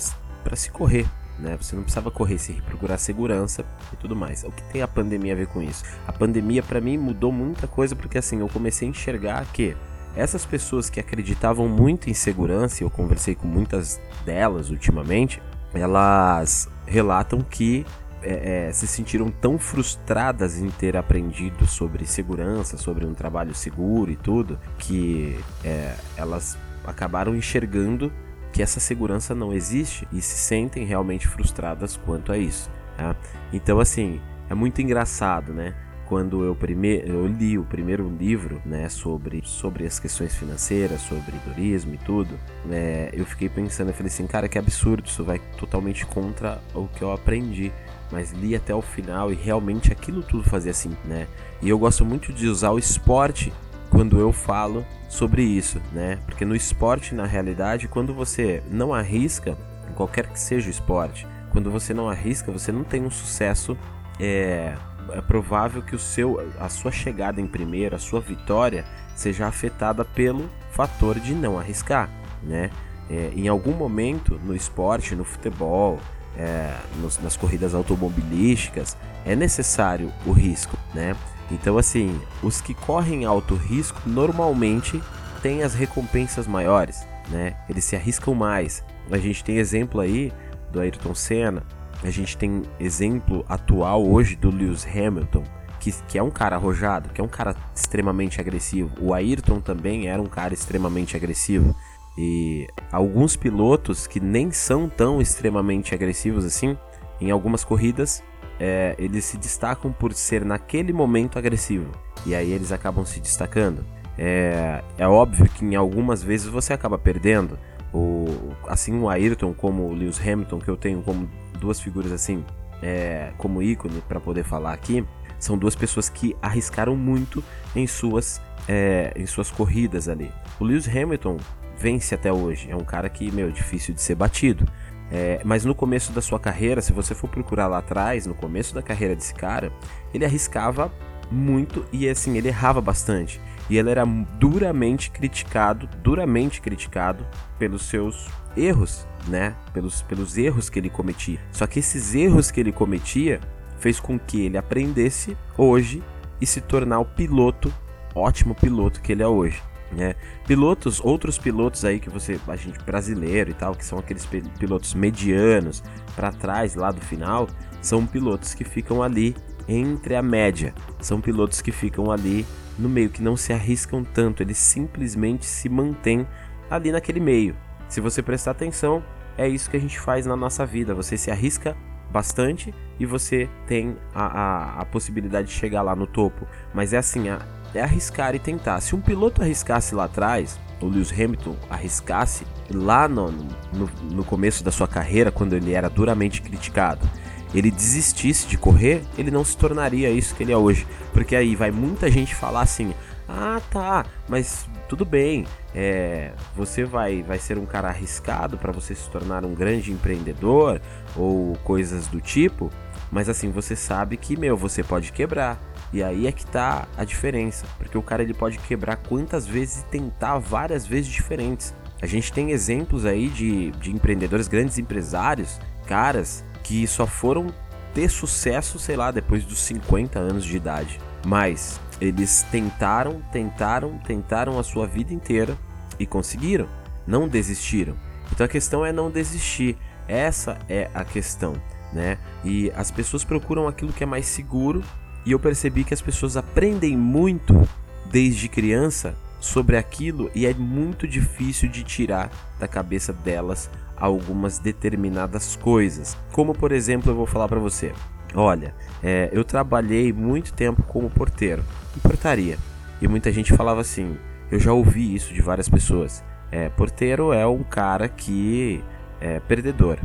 se 0.55 0.71
correr 0.71 1.05
né? 1.39 1.57
Você 1.59 1.75
não 1.75 1.83
precisava 1.83 2.11
correr, 2.11 2.37
se 2.37 2.53
procurar 2.53 2.97
segurança 2.97 3.65
e 3.91 3.95
tudo 3.95 4.15
mais. 4.15 4.43
O 4.43 4.51
que 4.51 4.63
tem 4.71 4.81
a 4.81 4.87
pandemia 4.87 5.33
a 5.33 5.35
ver 5.35 5.47
com 5.47 5.61
isso? 5.61 5.83
A 6.07 6.13
pandemia 6.13 6.63
para 6.63 6.79
mim 6.81 6.97
mudou 6.97 7.31
muita 7.31 7.67
coisa 7.67 7.95
porque 7.95 8.17
assim, 8.17 8.39
eu 8.39 8.49
comecei 8.49 8.87
a 8.87 8.91
enxergar 8.91 9.45
que 9.51 9.75
essas 10.15 10.45
pessoas 10.45 10.89
que 10.89 10.99
acreditavam 10.99 11.67
muito 11.67 12.09
em 12.09 12.13
segurança, 12.13 12.83
eu 12.83 12.89
conversei 12.89 13.35
com 13.35 13.47
muitas 13.47 13.99
delas 14.25 14.69
ultimamente, 14.69 15.41
elas 15.73 16.69
relatam 16.85 17.41
que 17.41 17.85
é, 18.21 18.67
é, 18.67 18.73
se 18.73 18.87
sentiram 18.87 19.29
tão 19.29 19.59
frustradas 19.59 20.57
em 20.57 20.69
ter 20.69 20.95
aprendido 20.95 21.67
sobre 21.67 22.07
segurança, 22.07 22.77
sobre 22.77 23.05
um 23.05 23.13
trabalho 23.13 23.53
seguro 23.53 24.09
e 24.09 24.15
tudo, 24.15 24.57
que 24.79 25.37
é, 25.63 25.95
elas 26.17 26.57
acabaram 26.85 27.35
enxergando 27.35 28.11
que 28.55 28.63
essa 28.63 28.79
segurança 28.79 29.35
não 29.35 29.51
existe 29.51 30.07
e 30.13 30.21
se 30.21 30.37
sentem 30.37 30.85
realmente 30.85 31.27
frustradas 31.27 31.97
quanto 31.97 32.31
a 32.31 32.37
isso. 32.37 32.71
Tá? 32.95 33.13
Então, 33.51 33.81
assim, 33.81 34.21
é 34.49 34.55
muito 34.55 34.81
engraçado, 34.81 35.53
né? 35.53 35.75
Quando 36.05 36.41
eu, 36.41 36.55
primeiro, 36.55 37.05
eu 37.05 37.27
li 37.27 37.57
o 37.57 37.65
primeiro 37.65 38.07
livro 38.07 38.61
né, 38.65 38.87
sobre, 38.87 39.41
sobre 39.43 39.85
as 39.85 39.99
questões 39.99 40.33
financeiras, 40.35 41.01
sobre 41.01 41.33
turismo 41.39 41.95
e 41.95 41.97
tudo, 41.97 42.39
né, 42.63 43.09
eu 43.11 43.25
fiquei 43.25 43.49
pensando, 43.49 43.89
eu 43.89 43.93
falei 43.93 44.07
assim, 44.09 44.25
cara, 44.25 44.47
que 44.47 44.57
absurdo, 44.57 45.05
isso 45.05 45.23
vai 45.23 45.39
totalmente 45.57 46.05
contra 46.05 46.61
o 46.73 46.87
que 46.87 47.01
eu 47.01 47.11
aprendi 47.11 47.73
mas 48.11 48.31
li 48.31 48.55
até 48.55 48.73
o 48.73 48.81
final 48.81 49.31
e 49.31 49.35
realmente 49.35 49.91
aquilo 49.91 50.21
tudo 50.21 50.43
fazia 50.43 50.71
assim, 50.71 50.95
né? 51.05 51.27
E 51.61 51.69
eu 51.69 51.77
gosto 51.79 52.05
muito 52.05 52.31
de 52.31 52.47
usar 52.47 52.71
o 52.71 52.79
esporte 52.79 53.51
quando 53.89 54.19
eu 54.19 54.31
falo 54.31 54.85
sobre 55.07 55.43
isso, 55.43 55.81
né? 55.91 56.19
Porque 56.25 56.45
no 56.45 56.55
esporte, 56.55 57.15
na 57.15 57.25
realidade, 57.25 57.87
quando 57.87 58.13
você 58.13 58.61
não 58.69 58.93
arrisca, 58.93 59.57
qualquer 59.95 60.27
que 60.27 60.39
seja 60.39 60.67
o 60.67 60.71
esporte, 60.71 61.27
quando 61.51 61.71
você 61.71 61.93
não 61.93 62.09
arrisca, 62.09 62.51
você 62.51 62.71
não 62.71 62.83
tem 62.83 63.03
um 63.03 63.09
sucesso. 63.09 63.77
É, 64.19 64.75
é 65.11 65.21
provável 65.21 65.81
que 65.81 65.95
o 65.95 65.99
seu, 65.99 66.39
a 66.59 66.67
sua 66.69 66.91
chegada 66.91 67.39
em 67.39 67.47
primeiro, 67.47 67.95
a 67.95 67.99
sua 67.99 68.19
vitória, 68.19 68.85
seja 69.15 69.47
afetada 69.47 70.03
pelo 70.03 70.49
fator 70.71 71.19
de 71.19 71.33
não 71.33 71.57
arriscar, 71.57 72.09
né? 72.43 72.69
É, 73.09 73.31
em 73.35 73.47
algum 73.47 73.71
momento 73.71 74.39
no 74.43 74.55
esporte, 74.55 75.15
no 75.15 75.23
futebol, 75.23 75.99
é, 76.37 76.75
nos, 76.99 77.19
nas 77.19 77.37
corridas 77.37 77.73
automobilísticas, 77.73 78.97
é 79.25 79.35
necessário 79.35 80.11
o 80.25 80.31
risco, 80.31 80.77
né? 80.93 81.15
Então, 81.51 81.77
assim, 81.77 82.19
os 82.41 82.61
que 82.61 82.73
correm 82.73 83.25
alto 83.25 83.55
risco 83.55 84.01
normalmente 84.05 85.01
têm 85.41 85.63
as 85.63 85.75
recompensas 85.75 86.47
maiores, 86.47 87.05
né? 87.29 87.55
Eles 87.69 87.85
se 87.85 87.95
arriscam 87.95 88.33
mais. 88.33 88.83
A 89.11 89.17
gente 89.17 89.43
tem 89.43 89.57
exemplo 89.57 90.01
aí 90.01 90.31
do 90.71 90.79
Ayrton 90.79 91.13
Senna, 91.13 91.63
a 92.03 92.09
gente 92.09 92.37
tem 92.37 92.63
exemplo 92.79 93.45
atual 93.47 94.05
hoje 94.05 94.35
do 94.35 94.49
Lewis 94.49 94.85
Hamilton, 94.85 95.43
que, 95.79 95.91
que 96.07 96.17
é 96.17 96.23
um 96.23 96.31
cara 96.31 96.55
arrojado, 96.55 97.09
que 97.09 97.21
é 97.21 97.23
um 97.23 97.27
cara 97.27 97.55
extremamente 97.75 98.41
agressivo. 98.41 98.91
O 98.99 99.13
Ayrton 99.13 99.59
também 99.59 100.07
era 100.07 100.21
um 100.21 100.27
cara 100.27 100.53
extremamente 100.53 101.15
agressivo. 101.15 101.75
E 102.17 102.67
alguns 102.91 103.35
pilotos 103.35 104.07
que 104.07 104.19
nem 104.19 104.51
são 104.51 104.89
tão 104.89 105.21
extremamente 105.21 105.93
agressivos 105.93 106.45
assim, 106.45 106.77
em 107.19 107.29
algumas 107.29 107.63
corridas 107.63 108.23
é, 108.59 108.95
eles 108.97 109.25
se 109.25 109.37
destacam 109.37 109.91
por 109.91 110.13
ser 110.13 110.45
naquele 110.45 110.93
momento 110.93 111.37
agressivo. 111.37 111.91
E 112.25 112.33
aí 112.33 112.51
eles 112.51 112.71
acabam 112.71 113.05
se 113.05 113.19
destacando. 113.19 113.85
É, 114.17 114.81
é 114.97 115.07
óbvio 115.07 115.47
que 115.49 115.65
em 115.65 115.75
algumas 115.75 116.23
vezes 116.23 116.47
você 116.47 116.73
acaba 116.73 116.97
perdendo. 116.97 117.57
O, 117.93 118.53
assim 118.67 118.99
o 118.99 119.09
Ayrton 119.09 119.53
como 119.53 119.83
o 119.83 119.93
Lewis 119.93 120.19
Hamilton, 120.19 120.59
que 120.59 120.69
eu 120.69 120.75
tenho 120.75 121.01
como 121.01 121.29
duas 121.59 121.79
figuras 121.79 122.11
assim, 122.11 122.43
é, 122.81 123.31
como 123.37 123.61
ícone 123.61 124.01
para 124.07 124.19
poder 124.19 124.43
falar 124.43 124.73
aqui, 124.73 125.05
são 125.39 125.57
duas 125.57 125.75
pessoas 125.75 126.09
que 126.09 126.35
arriscaram 126.41 126.95
muito 126.95 127.43
em 127.75 127.87
suas, 127.87 128.41
é, 128.67 129.13
em 129.15 129.25
suas 129.25 129.51
corridas 129.51 130.09
ali. 130.09 130.31
O 130.59 130.65
Lewis 130.65 130.87
Hamilton 130.87 131.37
vence 131.77 132.15
até 132.15 132.31
hoje, 132.31 132.69
é 132.69 132.75
um 132.75 132.83
cara 132.83 133.09
que, 133.09 133.31
meu, 133.31 133.51
difícil 133.51 133.93
de 133.93 134.01
ser 134.01 134.15
batido. 134.15 134.65
É, 135.11 135.39
mas 135.43 135.63
no 135.65 135.75
começo 135.75 136.11
da 136.11 136.21
sua 136.21 136.39
carreira, 136.39 136.81
se 136.81 136.91
você 136.91 137.13
for 137.13 137.29
procurar 137.29 137.67
lá 137.67 137.77
atrás, 137.77 138.25
no 138.25 138.33
começo 138.33 138.73
da 138.73 138.81
carreira 138.81 139.15
desse 139.15 139.33
cara, 139.33 139.71
ele 140.13 140.25
arriscava 140.25 140.91
muito 141.31 141.85
e 141.91 142.07
assim, 142.09 142.37
ele 142.37 142.47
errava 142.47 142.81
bastante. 142.81 143.39
E 143.69 143.77
ele 143.77 143.89
era 143.89 144.05
duramente 144.05 145.09
criticado, 145.09 145.89
duramente 146.03 146.61
criticado 146.61 147.25
pelos 147.57 147.83
seus 147.83 148.27
erros, 148.55 149.07
né? 149.27 149.55
Pelos, 149.73 150.01
pelos 150.03 150.37
erros 150.37 150.69
que 150.69 150.79
ele 150.79 150.89
cometia. 150.89 151.39
Só 151.51 151.65
que 151.65 151.79
esses 151.79 152.13
erros 152.13 152.51
que 152.51 152.59
ele 152.59 152.71
cometia 152.71 153.39
fez 153.79 153.99
com 153.99 154.19
que 154.19 154.41
ele 154.41 154.57
aprendesse 154.57 155.35
hoje 155.57 156.03
e 156.39 156.45
se 156.45 156.61
tornar 156.61 156.99
o 156.99 157.05
piloto, 157.05 157.73
ótimo 158.13 158.53
piloto 158.53 159.01
que 159.01 159.11
ele 159.11 159.23
é 159.23 159.27
hoje. 159.27 159.61
Né? 159.95 160.15
Pilotos, 160.45 160.99
outros 161.01 161.37
pilotos 161.37 161.85
aí 161.85 161.99
que 161.99 162.09
você, 162.09 162.39
a 162.47 162.55
gente 162.55 162.77
brasileiro 162.79 163.51
e 163.51 163.53
tal, 163.53 163.73
que 163.73 163.85
são 163.85 163.97
aqueles 163.97 164.27
pilotos 164.59 164.93
medianos 164.93 165.81
para 166.15 166.31
trás 166.31 166.75
lá 166.75 166.91
do 166.91 166.99
final, 166.99 167.47
são 167.81 168.05
pilotos 168.05 168.53
que 168.53 168.65
ficam 168.65 169.01
ali 169.01 169.35
entre 169.67 170.15
a 170.15 170.21
média. 170.21 170.73
São 170.99 171.21
pilotos 171.21 171.61
que 171.61 171.71
ficam 171.71 172.11
ali 172.11 172.45
no 172.77 172.89
meio, 172.89 173.09
que 173.09 173.23
não 173.23 173.37
se 173.37 173.53
arriscam 173.53 174.03
tanto, 174.03 174.43
eles 174.43 174.57
simplesmente 174.57 175.45
se 175.45 175.69
mantêm 175.69 176.27
ali 176.69 176.91
naquele 176.91 177.21
meio. 177.21 177.55
Se 177.87 178.01
você 178.01 178.21
prestar 178.21 178.51
atenção, 178.51 179.01
é 179.37 179.47
isso 179.47 179.69
que 179.69 179.77
a 179.77 179.79
gente 179.79 179.99
faz 179.99 180.25
na 180.25 180.35
nossa 180.35 180.65
vida. 180.65 180.93
Você 180.93 181.17
se 181.17 181.31
arrisca 181.31 181.75
bastante 182.11 182.73
e 182.99 183.05
você 183.05 183.49
tem 183.67 183.97
a, 184.13 184.25
a, 184.25 184.81
a 184.81 184.85
possibilidade 184.85 185.47
de 185.47 185.53
chegar 185.53 185.81
lá 185.81 185.95
no 185.95 186.07
topo. 186.07 186.45
Mas 186.73 186.91
é 186.91 186.97
assim, 186.97 187.29
a, 187.29 187.39
é 187.77 187.81
arriscar 187.81 188.35
e 188.35 188.39
tentar. 188.39 188.79
Se 188.81 188.95
um 188.95 189.01
piloto 189.01 189.41
arriscasse 189.41 189.95
lá 189.95 190.05
atrás, 190.05 190.59
o 190.81 190.87
Lewis 190.87 191.11
Hamilton 191.11 191.55
arriscasse 191.69 192.45
lá 192.69 193.07
no, 193.07 193.31
no, 193.31 193.89
no, 194.11 194.23
começo 194.23 194.63
da 194.63 194.71
sua 194.71 194.87
carreira, 194.87 195.31
quando 195.31 195.53
ele 195.53 195.73
era 195.73 195.89
duramente 195.89 196.41
criticado, 196.41 197.07
ele 197.53 197.71
desistisse 197.71 198.47
de 198.47 198.57
correr, 198.57 199.03
ele 199.17 199.31
não 199.31 199.45
se 199.45 199.57
tornaria 199.57 200.09
isso 200.09 200.35
que 200.35 200.43
ele 200.43 200.51
é 200.51 200.57
hoje. 200.57 200.85
Porque 201.13 201.35
aí 201.35 201.55
vai 201.55 201.71
muita 201.71 202.09
gente 202.11 202.35
falar 202.35 202.61
assim: 202.61 202.93
ah, 203.27 203.61
tá, 203.71 204.05
mas 204.27 204.67
tudo 204.87 205.03
bem, 205.03 205.45
é, 205.73 206.31
você 206.55 206.83
vai, 206.83 207.23
vai 207.23 207.39
ser 207.39 207.57
um 207.57 207.65
cara 207.65 207.87
arriscado 207.87 208.57
para 208.57 208.71
você 208.71 208.93
se 208.93 209.09
tornar 209.09 209.43
um 209.45 209.53
grande 209.53 209.91
empreendedor 209.91 210.79
ou 211.15 211.55
coisas 211.63 212.07
do 212.07 212.21
tipo, 212.21 212.69
mas 213.11 213.29
assim, 213.29 213.49
você 213.49 213.75
sabe 213.75 214.17
que, 214.17 214.37
meu, 214.37 214.55
você 214.55 214.83
pode 214.83 215.11
quebrar. 215.11 215.59
E 215.95 216.03
aí 216.03 216.27
é 216.27 216.31
que 216.33 216.45
tá 216.45 216.89
a 216.97 217.05
diferença, 217.05 217.65
porque 217.77 217.97
o 217.97 218.01
cara 218.01 218.21
ele 218.21 218.33
pode 218.33 218.57
quebrar 218.57 218.97
quantas 218.97 219.47
vezes 219.47 219.79
e 219.79 219.85
tentar 219.85 220.37
várias 220.39 220.85
vezes 220.85 221.09
diferentes. 221.09 221.73
A 222.01 222.05
gente 222.05 222.33
tem 222.33 222.51
exemplos 222.51 223.05
aí 223.05 223.29
de, 223.29 223.71
de 223.71 223.93
empreendedores, 223.93 224.49
grandes 224.49 224.77
empresários, 224.77 225.57
caras 225.87 226.43
que 226.65 226.85
só 226.85 227.07
foram 227.07 227.47
ter 227.93 228.09
sucesso, 228.09 228.77
sei 228.77 228.97
lá, 228.97 229.09
depois 229.09 229.45
dos 229.45 229.59
50 229.59 230.19
anos 230.19 230.43
de 230.43 230.57
idade. 230.57 230.99
Mas 231.25 231.79
eles 232.01 232.45
tentaram, 232.51 233.21
tentaram, 233.31 233.97
tentaram 233.99 234.59
a 234.59 234.63
sua 234.63 234.85
vida 234.85 235.13
inteira 235.13 235.57
e 235.97 236.05
conseguiram. 236.05 236.67
Não 237.07 237.25
desistiram. 237.25 237.95
Então 238.33 238.45
a 238.45 238.49
questão 238.49 238.85
é 238.85 238.91
não 238.91 239.09
desistir. 239.09 239.77
Essa 240.09 240.57
é 240.67 240.89
a 240.93 241.05
questão, 241.05 241.53
né? 241.93 242.17
E 242.43 242.69
as 242.75 242.91
pessoas 242.91 243.23
procuram 243.23 243.65
aquilo 243.65 243.93
que 243.93 244.03
é 244.03 244.05
mais 244.05 244.25
seguro 244.25 244.83
e 245.25 245.31
eu 245.31 245.39
percebi 245.39 245.83
que 245.83 245.93
as 245.93 246.01
pessoas 246.01 246.37
aprendem 246.37 246.95
muito 246.95 247.67
desde 248.11 248.47
criança 248.47 249.15
sobre 249.39 249.77
aquilo 249.77 250.29
e 250.33 250.45
é 250.45 250.53
muito 250.53 251.07
difícil 251.07 251.69
de 251.69 251.83
tirar 251.83 252.29
da 252.59 252.67
cabeça 252.67 253.11
delas 253.11 253.69
algumas 253.97 254.59
determinadas 254.59 255.55
coisas. 255.55 256.17
Como 256.31 256.53
por 256.53 256.71
exemplo, 256.71 257.11
eu 257.11 257.15
vou 257.15 257.25
falar 257.25 257.47
para 257.47 257.59
você. 257.59 257.93
Olha, 258.33 258.75
é, 259.03 259.29
eu 259.31 259.43
trabalhei 259.43 260.11
muito 260.11 260.53
tempo 260.53 260.83
como 260.83 261.09
porteiro 261.09 261.63
em 261.95 261.99
portaria 261.99 262.57
e 263.01 263.07
muita 263.07 263.31
gente 263.31 263.53
falava 263.53 263.81
assim. 263.81 264.17
Eu 264.51 264.59
já 264.59 264.71
ouvi 264.73 265.15
isso 265.15 265.33
de 265.33 265.41
várias 265.41 265.67
pessoas. 265.67 266.23
É, 266.51 266.69
porteiro 266.69 267.33
é 267.33 267.45
um 267.47 267.63
cara 267.63 268.07
que 268.07 268.83
é 269.19 269.39
perdedor. 269.39 269.97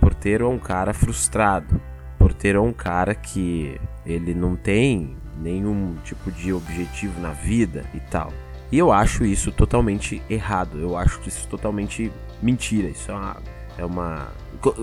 Porteiro 0.00 0.46
é 0.46 0.48
um 0.48 0.58
cara 0.58 0.92
frustrado. 0.92 1.80
Porteiro 2.18 2.58
é 2.58 2.62
um 2.62 2.72
cara 2.72 3.14
que 3.14 3.80
ele 4.06 4.34
não 4.34 4.56
tem 4.56 5.16
nenhum 5.40 5.96
tipo 6.04 6.30
de 6.30 6.52
objetivo 6.52 7.20
na 7.20 7.30
vida 7.30 7.84
e 7.94 8.00
tal. 8.00 8.32
E 8.70 8.78
eu 8.78 8.92
acho 8.92 9.24
isso 9.24 9.52
totalmente 9.52 10.22
errado. 10.28 10.78
Eu 10.78 10.96
acho 10.96 11.20
isso 11.26 11.46
totalmente 11.48 12.10
mentira. 12.42 12.88
Isso 12.88 13.10
é 13.10 13.14
uma. 13.14 13.36
É, 13.78 13.84
uma... 13.84 14.28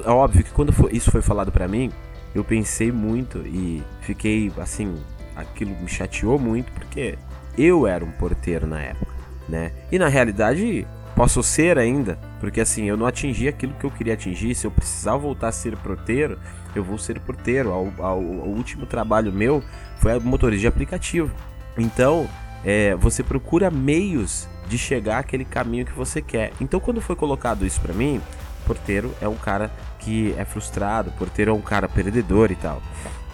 é 0.06 0.10
óbvio 0.10 0.44
que 0.44 0.52
quando 0.52 0.74
isso 0.92 1.12
foi 1.12 1.22
falado 1.22 1.52
para 1.52 1.68
mim, 1.68 1.92
eu 2.34 2.44
pensei 2.44 2.92
muito 2.92 3.40
e 3.40 3.84
fiquei 4.02 4.52
assim. 4.58 4.96
Aquilo 5.36 5.72
me 5.80 5.88
chateou 5.88 6.38
muito 6.38 6.72
porque 6.74 7.18
eu 7.58 7.88
era 7.88 8.04
um 8.04 8.12
porteiro 8.12 8.68
na 8.68 8.80
época, 8.82 9.12
né? 9.48 9.72
E 9.92 9.98
na 9.98 10.08
realidade 10.08 10.86
posso 11.16 11.42
ser 11.42 11.78
ainda, 11.78 12.20
porque 12.40 12.62
assim, 12.62 12.86
eu 12.86 12.98
não 12.98 13.06
atingi 13.06 13.48
aquilo 13.48 13.74
que 13.74 13.86
eu 13.86 13.92
queria 13.92 14.14
atingir. 14.14 14.56
Se 14.56 14.68
eu 14.68 14.72
precisar 14.72 15.16
voltar 15.18 15.50
a 15.50 15.52
ser 15.52 15.76
porteiro, 15.78 16.38
eu 16.76 16.84
vou 16.84 16.98
ser 16.98 17.20
porteiro. 17.20 17.70
O 17.72 18.50
último 18.50 18.86
trabalho 18.86 19.32
meu 19.32 19.64
foi 19.98 20.20
motorista 20.20 20.62
de 20.62 20.68
aplicativo. 20.68 21.34
Então, 21.78 22.30
é, 22.64 22.96
você 22.96 23.24
procura 23.24 23.72
meios 23.72 24.48
de 24.68 24.78
chegar 24.78 25.20
àquele 25.20 25.46
caminho 25.46 25.86
que 25.86 25.94
você 25.94 26.22
quer. 26.22 26.54
Então, 26.60 26.80
quando 26.80 27.02
foi 27.02 27.16
colocado 27.16 27.66
isso 27.66 27.82
para 27.82 27.94
mim, 27.94 28.22
porteiro 28.66 29.14
é 29.22 29.28
um 29.28 29.36
cara 29.36 29.72
que 30.00 30.34
é 30.38 30.46
frustrado, 30.46 31.12
porteiro 31.12 31.52
é 31.52 31.54
um 31.54 31.62
cara 31.62 31.88
perdedor 31.90 32.52
e 32.52 32.56
tal. 32.56 32.82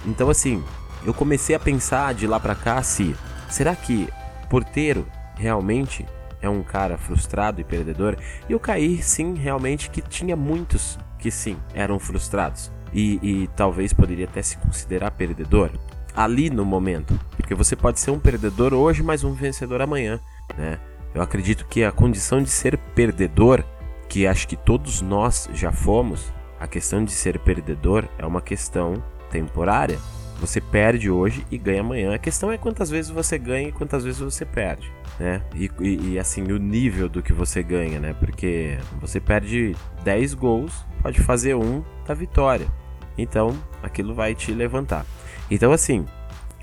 Então, 0.05 0.29
assim, 0.29 0.63
eu 1.05 1.13
comecei 1.13 1.55
a 1.55 1.59
pensar 1.59 2.13
de 2.13 2.25
lá 2.27 2.39
para 2.39 2.55
cá 2.55 2.81
se 2.81 3.15
será 3.49 3.75
que 3.75 4.09
porteiro 4.49 5.05
realmente 5.35 6.05
é 6.41 6.49
um 6.49 6.63
cara 6.63 6.97
frustrado 6.97 7.61
e 7.61 7.63
perdedor? 7.63 8.17
E 8.49 8.53
eu 8.53 8.59
caí 8.59 9.01
sim, 9.01 9.35
realmente 9.35 9.89
que 9.89 10.01
tinha 10.01 10.35
muitos 10.35 10.97
que 11.19 11.31
sim 11.31 11.57
eram 11.73 11.99
frustrados 11.99 12.71
e, 12.93 13.19
e 13.21 13.47
talvez 13.55 13.93
poderia 13.93 14.25
até 14.25 14.41
se 14.41 14.57
considerar 14.57 15.11
perdedor 15.11 15.71
ali 16.15 16.49
no 16.49 16.65
momento. 16.65 17.19
Porque 17.35 17.53
você 17.53 17.75
pode 17.75 17.99
ser 17.99 18.11
um 18.11 18.19
perdedor 18.19 18.73
hoje, 18.73 19.03
mas 19.03 19.23
um 19.23 19.33
vencedor 19.33 19.81
amanhã, 19.81 20.19
né? 20.57 20.79
Eu 21.13 21.21
acredito 21.21 21.65
que 21.65 21.83
a 21.83 21.91
condição 21.91 22.41
de 22.41 22.49
ser 22.49 22.77
perdedor, 22.93 23.63
que 24.09 24.27
acho 24.27 24.47
que 24.47 24.55
todos 24.55 25.01
nós 25.01 25.49
já 25.53 25.71
fomos, 25.71 26.31
a 26.59 26.67
questão 26.67 27.03
de 27.03 27.11
ser 27.11 27.39
perdedor 27.39 28.07
é 28.17 28.25
uma 28.25 28.41
questão 28.41 29.03
temporária. 29.29 29.99
Você 30.39 30.61
perde 30.61 31.09
hoje 31.09 31.45
e 31.49 31.57
ganha 31.57 31.81
amanhã. 31.81 32.13
A 32.13 32.17
questão 32.19 32.51
é 32.51 32.57
quantas 32.57 32.89
vezes 32.89 33.09
você 33.09 33.37
ganha 33.37 33.69
e 33.69 33.71
quantas 33.71 34.03
vezes 34.03 34.19
você 34.19 34.45
perde, 34.45 34.91
né? 35.19 35.41
E, 35.55 35.69
e, 35.79 36.13
e, 36.13 36.19
assim, 36.19 36.43
o 36.51 36.57
nível 36.57 37.09
do 37.09 37.23
que 37.23 37.33
você 37.33 37.63
ganha, 37.63 37.99
né? 37.99 38.13
Porque 38.13 38.77
você 39.01 39.19
perde 39.19 39.75
10 40.03 40.35
gols, 40.35 40.85
pode 41.01 41.21
fazer 41.21 41.55
um 41.55 41.83
da 42.05 42.13
vitória. 42.13 42.67
Então, 43.17 43.57
aquilo 43.81 44.13
vai 44.13 44.35
te 44.35 44.51
levantar. 44.51 45.05
Então, 45.49 45.71
assim, 45.71 46.05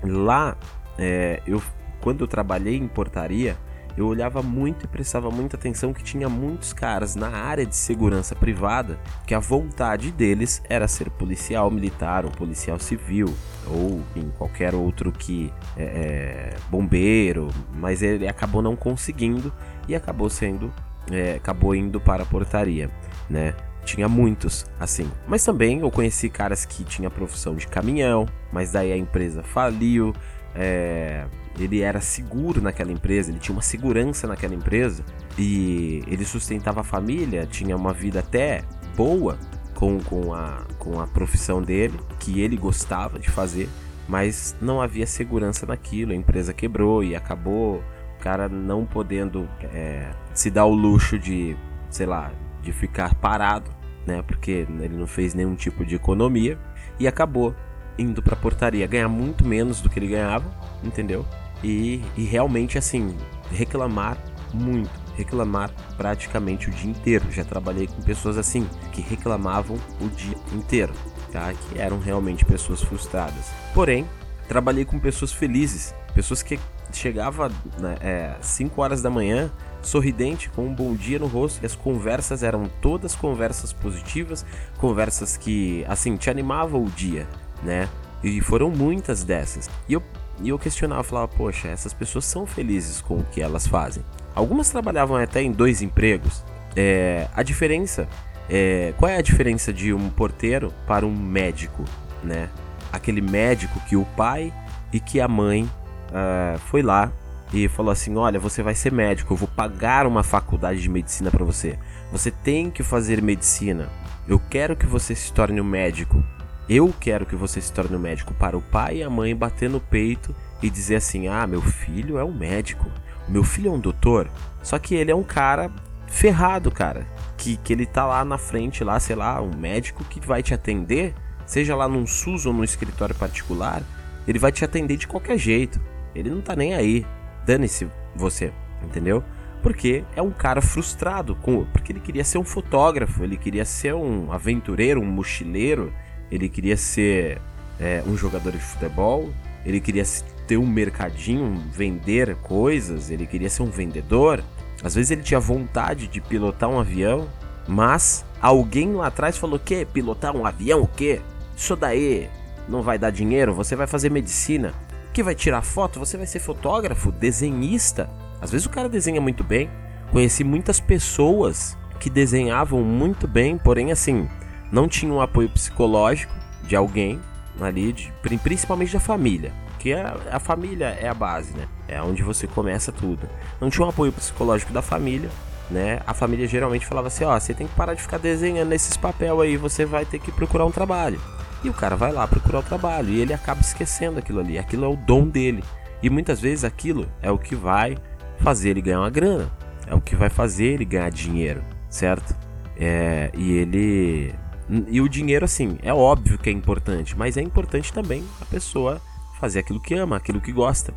lá, 0.01 0.57
é, 0.97 1.41
eu, 1.45 1.61
quando 1.99 2.21
eu 2.21 2.27
trabalhei 2.27 2.77
em 2.77 2.87
portaria, 2.87 3.57
eu 3.97 4.07
olhava 4.07 4.41
muito 4.41 4.85
e 4.85 4.87
prestava 4.87 5.29
muita 5.31 5.55
atenção 5.55 5.93
que 5.93 6.03
tinha 6.03 6.27
muitos 6.27 6.73
caras 6.73 7.15
na 7.15 7.29
área 7.29 7.65
de 7.65 7.75
segurança 7.75 8.35
privada 8.35 8.99
que 9.25 9.33
a 9.33 9.39
vontade 9.39 10.11
deles 10.11 10.61
era 10.69 10.87
ser 10.87 11.09
policial 11.09 11.71
militar, 11.71 12.25
ou 12.25 12.31
policial 12.31 12.79
civil, 12.79 13.33
ou 13.67 14.01
em 14.15 14.29
qualquer 14.37 14.75
outro 14.75 15.11
que 15.11 15.51
é, 15.77 15.83
é, 15.83 16.55
bombeiro, 16.69 17.49
mas 17.73 18.01
ele 18.01 18.27
acabou 18.27 18.61
não 18.61 18.75
conseguindo 18.75 19.51
e 19.87 19.95
acabou 19.95 20.29
sendo, 20.29 20.73
é, 21.11 21.35
acabou 21.35 21.73
indo 21.75 21.99
para 21.99 22.23
a 22.23 22.25
portaria, 22.25 22.89
né? 23.29 23.53
Tinha 23.85 24.09
muitos, 24.09 24.65
assim. 24.79 25.09
Mas 25.27 25.45
também 25.45 25.79
eu 25.81 25.91
conheci 25.91 26.27
caras 26.27 26.65
que 26.65 26.83
tinham 26.83 27.11
profissão 27.11 27.55
de 27.55 27.67
caminhão, 27.67 28.27
mas 28.51 28.71
daí 28.71 28.91
a 28.91 28.97
empresa 28.97 29.43
faliu. 29.43 30.11
É, 30.55 31.25
ele 31.59 31.81
era 31.81 32.01
seguro 32.01 32.61
naquela 32.61 32.91
empresa, 32.91 33.31
ele 33.31 33.39
tinha 33.39 33.55
uma 33.55 33.61
segurança 33.61 34.27
naquela 34.27 34.53
empresa 34.53 35.03
e 35.37 36.03
ele 36.07 36.25
sustentava 36.25 36.81
a 36.81 36.83
família, 36.83 37.45
tinha 37.45 37.75
uma 37.75 37.93
vida 37.93 38.19
até 38.19 38.63
boa 38.95 39.37
com, 39.73 39.99
com, 39.99 40.33
a, 40.33 40.65
com 40.79 40.99
a 40.99 41.07
profissão 41.07 41.61
dele, 41.61 41.99
que 42.19 42.41
ele 42.41 42.57
gostava 42.57 43.19
de 43.19 43.29
fazer, 43.29 43.69
mas 44.07 44.55
não 44.61 44.81
havia 44.81 45.05
segurança 45.05 45.65
naquilo, 45.65 46.11
a 46.11 46.15
empresa 46.15 46.53
quebrou 46.53 47.03
e 47.03 47.15
acabou 47.15 47.83
o 48.17 48.19
cara 48.19 48.47
não 48.49 48.85
podendo 48.85 49.47
é, 49.63 50.09
se 50.33 50.49
dar 50.49 50.65
o 50.65 50.73
luxo 50.73 51.19
de, 51.19 51.55
sei 51.89 52.05
lá, 52.05 52.31
de 52.61 52.71
ficar 52.71 53.13
parado, 53.15 53.69
né? 54.05 54.21
Porque 54.21 54.51
ele 54.51 54.97
não 54.97 55.07
fez 55.07 55.33
nenhum 55.33 55.55
tipo 55.55 55.85
de 55.85 55.95
economia 55.95 56.57
e 56.99 57.07
acabou 57.07 57.55
indo 57.97 58.21
para 58.21 58.35
portaria 58.35 58.85
ganhar 58.87 59.07
muito 59.07 59.45
menos 59.45 59.81
do 59.81 59.89
que 59.89 59.99
ele 59.99 60.07
ganhava, 60.07 60.45
entendeu? 60.83 61.25
E, 61.63 62.01
e 62.15 62.23
realmente 62.23 62.77
assim 62.77 63.15
reclamar 63.51 64.17
muito, 64.53 64.89
reclamar 65.15 65.71
praticamente 65.97 66.69
o 66.69 66.71
dia 66.71 66.89
inteiro. 66.89 67.25
Já 67.31 67.43
trabalhei 67.43 67.87
com 67.87 68.01
pessoas 68.01 68.37
assim 68.37 68.67
que 68.91 69.01
reclamavam 69.01 69.77
o 69.99 70.07
dia 70.09 70.37
inteiro, 70.53 70.93
tá? 71.31 71.53
Que 71.53 71.79
eram 71.79 71.99
realmente 71.99 72.45
pessoas 72.45 72.81
frustradas. 72.81 73.51
Porém, 73.73 74.05
trabalhei 74.47 74.85
com 74.85 74.99
pessoas 74.99 75.31
felizes, 75.31 75.93
pessoas 76.13 76.41
que 76.41 76.59
chegava 76.93 77.49
né, 77.79 77.97
é, 77.99 78.35
5 78.39 78.81
horas 78.81 79.01
da 79.01 79.09
manhã 79.09 79.51
sorridente, 79.81 80.49
com 80.49 80.65
um 80.65 80.73
bom 80.73 80.95
dia 80.95 81.19
no 81.19 81.27
rosto, 81.27 81.61
e 81.61 81.65
as 81.65 81.75
conversas 81.75 82.41
eram 82.41 82.69
todas 82.81 83.15
conversas 83.15 83.71
positivas, 83.71 84.45
conversas 84.77 85.37
que, 85.37 85.85
assim, 85.87 86.17
te 86.17 86.29
animavam 86.29 86.83
o 86.83 86.89
dia, 86.89 87.27
né? 87.63 87.89
E 88.23 88.41
foram 88.41 88.69
muitas 88.69 89.23
dessas. 89.23 89.69
E 89.87 89.93
eu, 89.93 90.03
e 90.41 90.49
eu 90.49 90.57
questionava, 90.57 91.03
falava, 91.03 91.27
poxa, 91.27 91.67
essas 91.67 91.93
pessoas 91.93 92.25
são 92.25 92.45
felizes 92.45 93.01
com 93.01 93.17
o 93.17 93.23
que 93.23 93.41
elas 93.41 93.67
fazem. 93.67 94.03
Algumas 94.33 94.69
trabalhavam 94.69 95.15
até 95.17 95.41
em 95.41 95.51
dois 95.51 95.81
empregos. 95.81 96.43
É, 96.75 97.27
a 97.33 97.43
diferença, 97.43 98.07
é, 98.49 98.93
qual 98.97 99.09
é 99.09 99.17
a 99.17 99.21
diferença 99.21 99.71
de 99.71 99.93
um 99.93 100.09
porteiro 100.09 100.73
para 100.85 101.05
um 101.05 101.15
médico, 101.15 101.85
né? 102.23 102.49
Aquele 102.91 103.21
médico 103.21 103.79
que 103.81 103.95
o 103.95 104.05
pai 104.17 104.53
e 104.91 104.99
que 104.99 105.19
a 105.19 105.27
mãe 105.27 105.63
uh, 105.63 106.57
foi 106.59 106.81
lá 106.81 107.11
e 107.53 107.67
falou 107.67 107.91
assim: 107.91 108.15
Olha, 108.15 108.39
você 108.39 108.61
vai 108.61 108.75
ser 108.75 108.91
médico, 108.91 109.33
eu 109.33 109.37
vou 109.37 109.47
pagar 109.47 110.05
uma 110.05 110.23
faculdade 110.23 110.81
de 110.81 110.89
medicina 110.89 111.31
para 111.31 111.43
você. 111.43 111.77
Você 112.11 112.31
tem 112.31 112.69
que 112.69 112.83
fazer 112.83 113.21
medicina. 113.21 113.89
Eu 114.27 114.39
quero 114.39 114.75
que 114.75 114.85
você 114.85 115.15
se 115.15 115.31
torne 115.31 115.61
um 115.61 115.65
médico. 115.65 116.23
Eu 116.67 116.93
quero 116.99 117.25
que 117.25 117.35
você 117.35 117.61
se 117.61 117.71
torne 117.71 117.95
um 117.95 117.99
médico. 117.99 118.33
Para 118.33 118.57
o 118.57 118.61
pai 118.61 118.97
e 118.97 119.03
a 119.03 119.09
mãe 119.09 119.35
bater 119.35 119.69
no 119.69 119.79
peito 119.79 120.35
e 120.61 120.69
dizer 120.69 120.95
assim: 120.95 121.27
Ah, 121.27 121.45
meu 121.45 121.61
filho 121.61 122.17
é 122.17 122.23
um 122.23 122.33
médico. 122.33 122.89
Meu 123.27 123.43
filho 123.43 123.69
é 123.69 123.73
um 123.73 123.79
doutor. 123.79 124.29
Só 124.63 124.79
que 124.79 124.95
ele 124.95 125.11
é 125.11 125.15
um 125.15 125.23
cara 125.23 125.71
ferrado, 126.07 126.71
cara. 126.71 127.05
Que, 127.37 127.57
que 127.57 127.73
ele 127.73 127.85
tá 127.85 128.05
lá 128.05 128.23
na 128.25 128.37
frente, 128.37 128.83
lá, 128.83 128.99
sei 128.99 129.15
lá, 129.15 129.41
um 129.41 129.55
médico 129.55 130.03
que 130.05 130.19
vai 130.25 130.41
te 130.41 130.53
atender 130.53 131.13
seja 131.45 131.75
lá 131.75 131.87
num 131.87 132.07
SUS 132.07 132.45
ou 132.45 132.53
num 132.53 132.63
escritório 132.63 133.15
particular, 133.15 133.83
ele 134.27 134.39
vai 134.39 134.51
te 134.51 134.65
atender 134.65 134.97
de 134.97 135.07
qualquer 135.07 135.37
jeito. 135.37 135.79
Ele 136.13 136.29
não 136.29 136.41
tá 136.41 136.55
nem 136.55 136.73
aí. 136.73 137.05
Dane-se 137.45 137.87
você, 138.15 138.51
entendeu? 138.83 139.23
Porque 139.61 140.03
é 140.15 140.21
um 140.21 140.31
cara 140.31 140.61
frustrado, 140.61 141.35
com, 141.35 141.65
porque 141.65 141.91
ele 141.91 141.99
queria 141.99 142.23
ser 142.23 142.37
um 142.37 142.43
fotógrafo, 142.43 143.23
ele 143.23 143.37
queria 143.37 143.65
ser 143.65 143.93
um 143.93 144.31
aventureiro, 144.31 145.01
um 145.01 145.05
mochileiro, 145.05 145.93
ele 146.31 146.49
queria 146.49 146.77
ser 146.77 147.39
é, 147.79 148.03
um 148.05 148.17
jogador 148.17 148.51
de 148.51 148.59
futebol, 148.59 149.29
ele 149.65 149.79
queria 149.79 150.03
ter 150.47 150.57
um 150.57 150.65
mercadinho, 150.65 151.63
vender 151.71 152.35
coisas, 152.37 153.09
ele 153.09 153.25
queria 153.25 153.49
ser 153.49 153.63
um 153.63 153.69
vendedor. 153.69 154.43
Às 154.83 154.93
vezes 154.93 155.11
ele 155.11 155.23
tinha 155.23 155.39
vontade 155.39 156.07
de 156.07 156.21
pilotar 156.21 156.69
um 156.69 156.79
avião, 156.79 157.27
mas 157.67 158.23
alguém 158.41 158.93
lá 158.93 159.07
atrás 159.07 159.37
falou: 159.37 159.57
que 159.57 159.85
pilotar 159.85 160.35
um 160.35 160.45
avião 160.45 160.81
o 160.81 160.87
quê? 160.87 161.21
Isso 161.57 161.75
daí 161.75 162.29
não 162.67 162.81
vai 162.81 162.97
dar 162.97 163.09
dinheiro, 163.09 163.53
você 163.53 163.75
vai 163.75 163.87
fazer 163.87 164.09
medicina. 164.09 164.73
Que 165.13 165.23
vai 165.23 165.33
tirar 165.33 165.61
foto, 165.61 165.97
você 165.97 166.17
vai 166.17 166.27
ser 166.27 166.39
fotógrafo, 166.39 167.11
desenhista. 167.11 168.09
Às 168.41 168.51
vezes 168.51 168.67
o 168.67 168.69
cara 168.69 168.89
desenha 168.89 169.21
muito 169.21 169.43
bem. 169.43 169.69
Conheci 170.11 170.43
muitas 170.43 170.79
pessoas 170.79 171.77
que 171.99 172.09
desenhavam 172.09 172.83
muito 172.83 173.25
bem, 173.25 173.57
porém 173.57 173.91
assim, 173.91 174.27
não 174.71 174.87
tinham 174.87 175.17
um 175.17 175.21
apoio 175.21 175.49
psicológico 175.49 176.33
de 176.63 176.75
alguém 176.75 177.19
ali, 177.61 177.93
de, 177.93 178.11
principalmente 178.43 178.93
da 178.93 178.99
família. 178.99 179.53
Que 179.79 179.93
a, 179.93 180.17
a 180.31 180.39
família 180.39 180.97
é 180.99 181.07
a 181.07 181.13
base, 181.13 181.53
né? 181.53 181.67
É 181.87 182.01
onde 182.01 182.23
você 182.23 182.47
começa 182.47 182.91
tudo. 182.91 183.29
Não 183.61 183.69
tinha 183.69 183.85
um 183.85 183.89
apoio 183.89 184.11
psicológico 184.11 184.73
da 184.73 184.81
família, 184.81 185.29
né? 185.69 185.99
A 186.05 186.13
família 186.13 186.47
geralmente 186.47 186.85
falava 186.85 187.07
assim: 187.07 187.23
ó, 187.23 187.39
você 187.39 187.53
tem 187.53 187.67
que 187.67 187.75
parar 187.75 187.93
de 187.93 188.01
ficar 188.01 188.17
desenhando 188.17 188.73
esses 188.73 188.97
papel 188.97 189.41
aí, 189.41 189.57
você 189.57 189.85
vai 189.85 190.05
ter 190.05 190.19
que 190.19 190.31
procurar 190.31 190.65
um 190.65 190.71
trabalho. 190.71 191.19
E 191.63 191.69
o 191.69 191.73
cara 191.73 191.95
vai 191.95 192.11
lá 192.11 192.27
procurar 192.27 192.59
o 192.59 192.63
trabalho 192.63 193.09
e 193.09 193.19
ele 193.19 193.33
acaba 193.33 193.61
esquecendo 193.61 194.19
aquilo 194.19 194.39
ali. 194.39 194.57
Aquilo 194.57 194.85
é 194.85 194.87
o 194.87 194.95
dom 194.95 195.27
dele. 195.27 195.63
E 196.01 196.09
muitas 196.09 196.39
vezes 196.39 196.63
aquilo 196.63 197.07
é 197.21 197.31
o 197.31 197.37
que 197.37 197.55
vai 197.55 197.97
fazer 198.39 198.69
ele 198.69 198.81
ganhar 198.81 198.99
uma 198.99 199.09
grana. 199.09 199.51
É 199.87 199.95
o 199.95 200.01
que 200.01 200.15
vai 200.15 200.29
fazer 200.29 200.65
ele 200.65 200.85
ganhar 200.85 201.09
dinheiro, 201.09 201.63
certo? 201.89 202.35
É, 202.77 203.31
e 203.33 203.53
ele. 203.53 204.35
E 204.69 204.99
o 204.99 205.07
dinheiro, 205.07 205.45
assim, 205.45 205.77
é 205.83 205.93
óbvio 205.93 206.37
que 206.37 206.49
é 206.49 206.53
importante, 206.53 207.17
mas 207.17 207.37
é 207.37 207.41
importante 207.41 207.93
também 207.93 208.23
a 208.41 208.45
pessoa 208.45 209.01
fazer 209.39 209.59
aquilo 209.59 209.79
que 209.79 209.93
ama, 209.93 210.15
aquilo 210.15 210.41
que 210.41 210.51
gosta. 210.51 210.93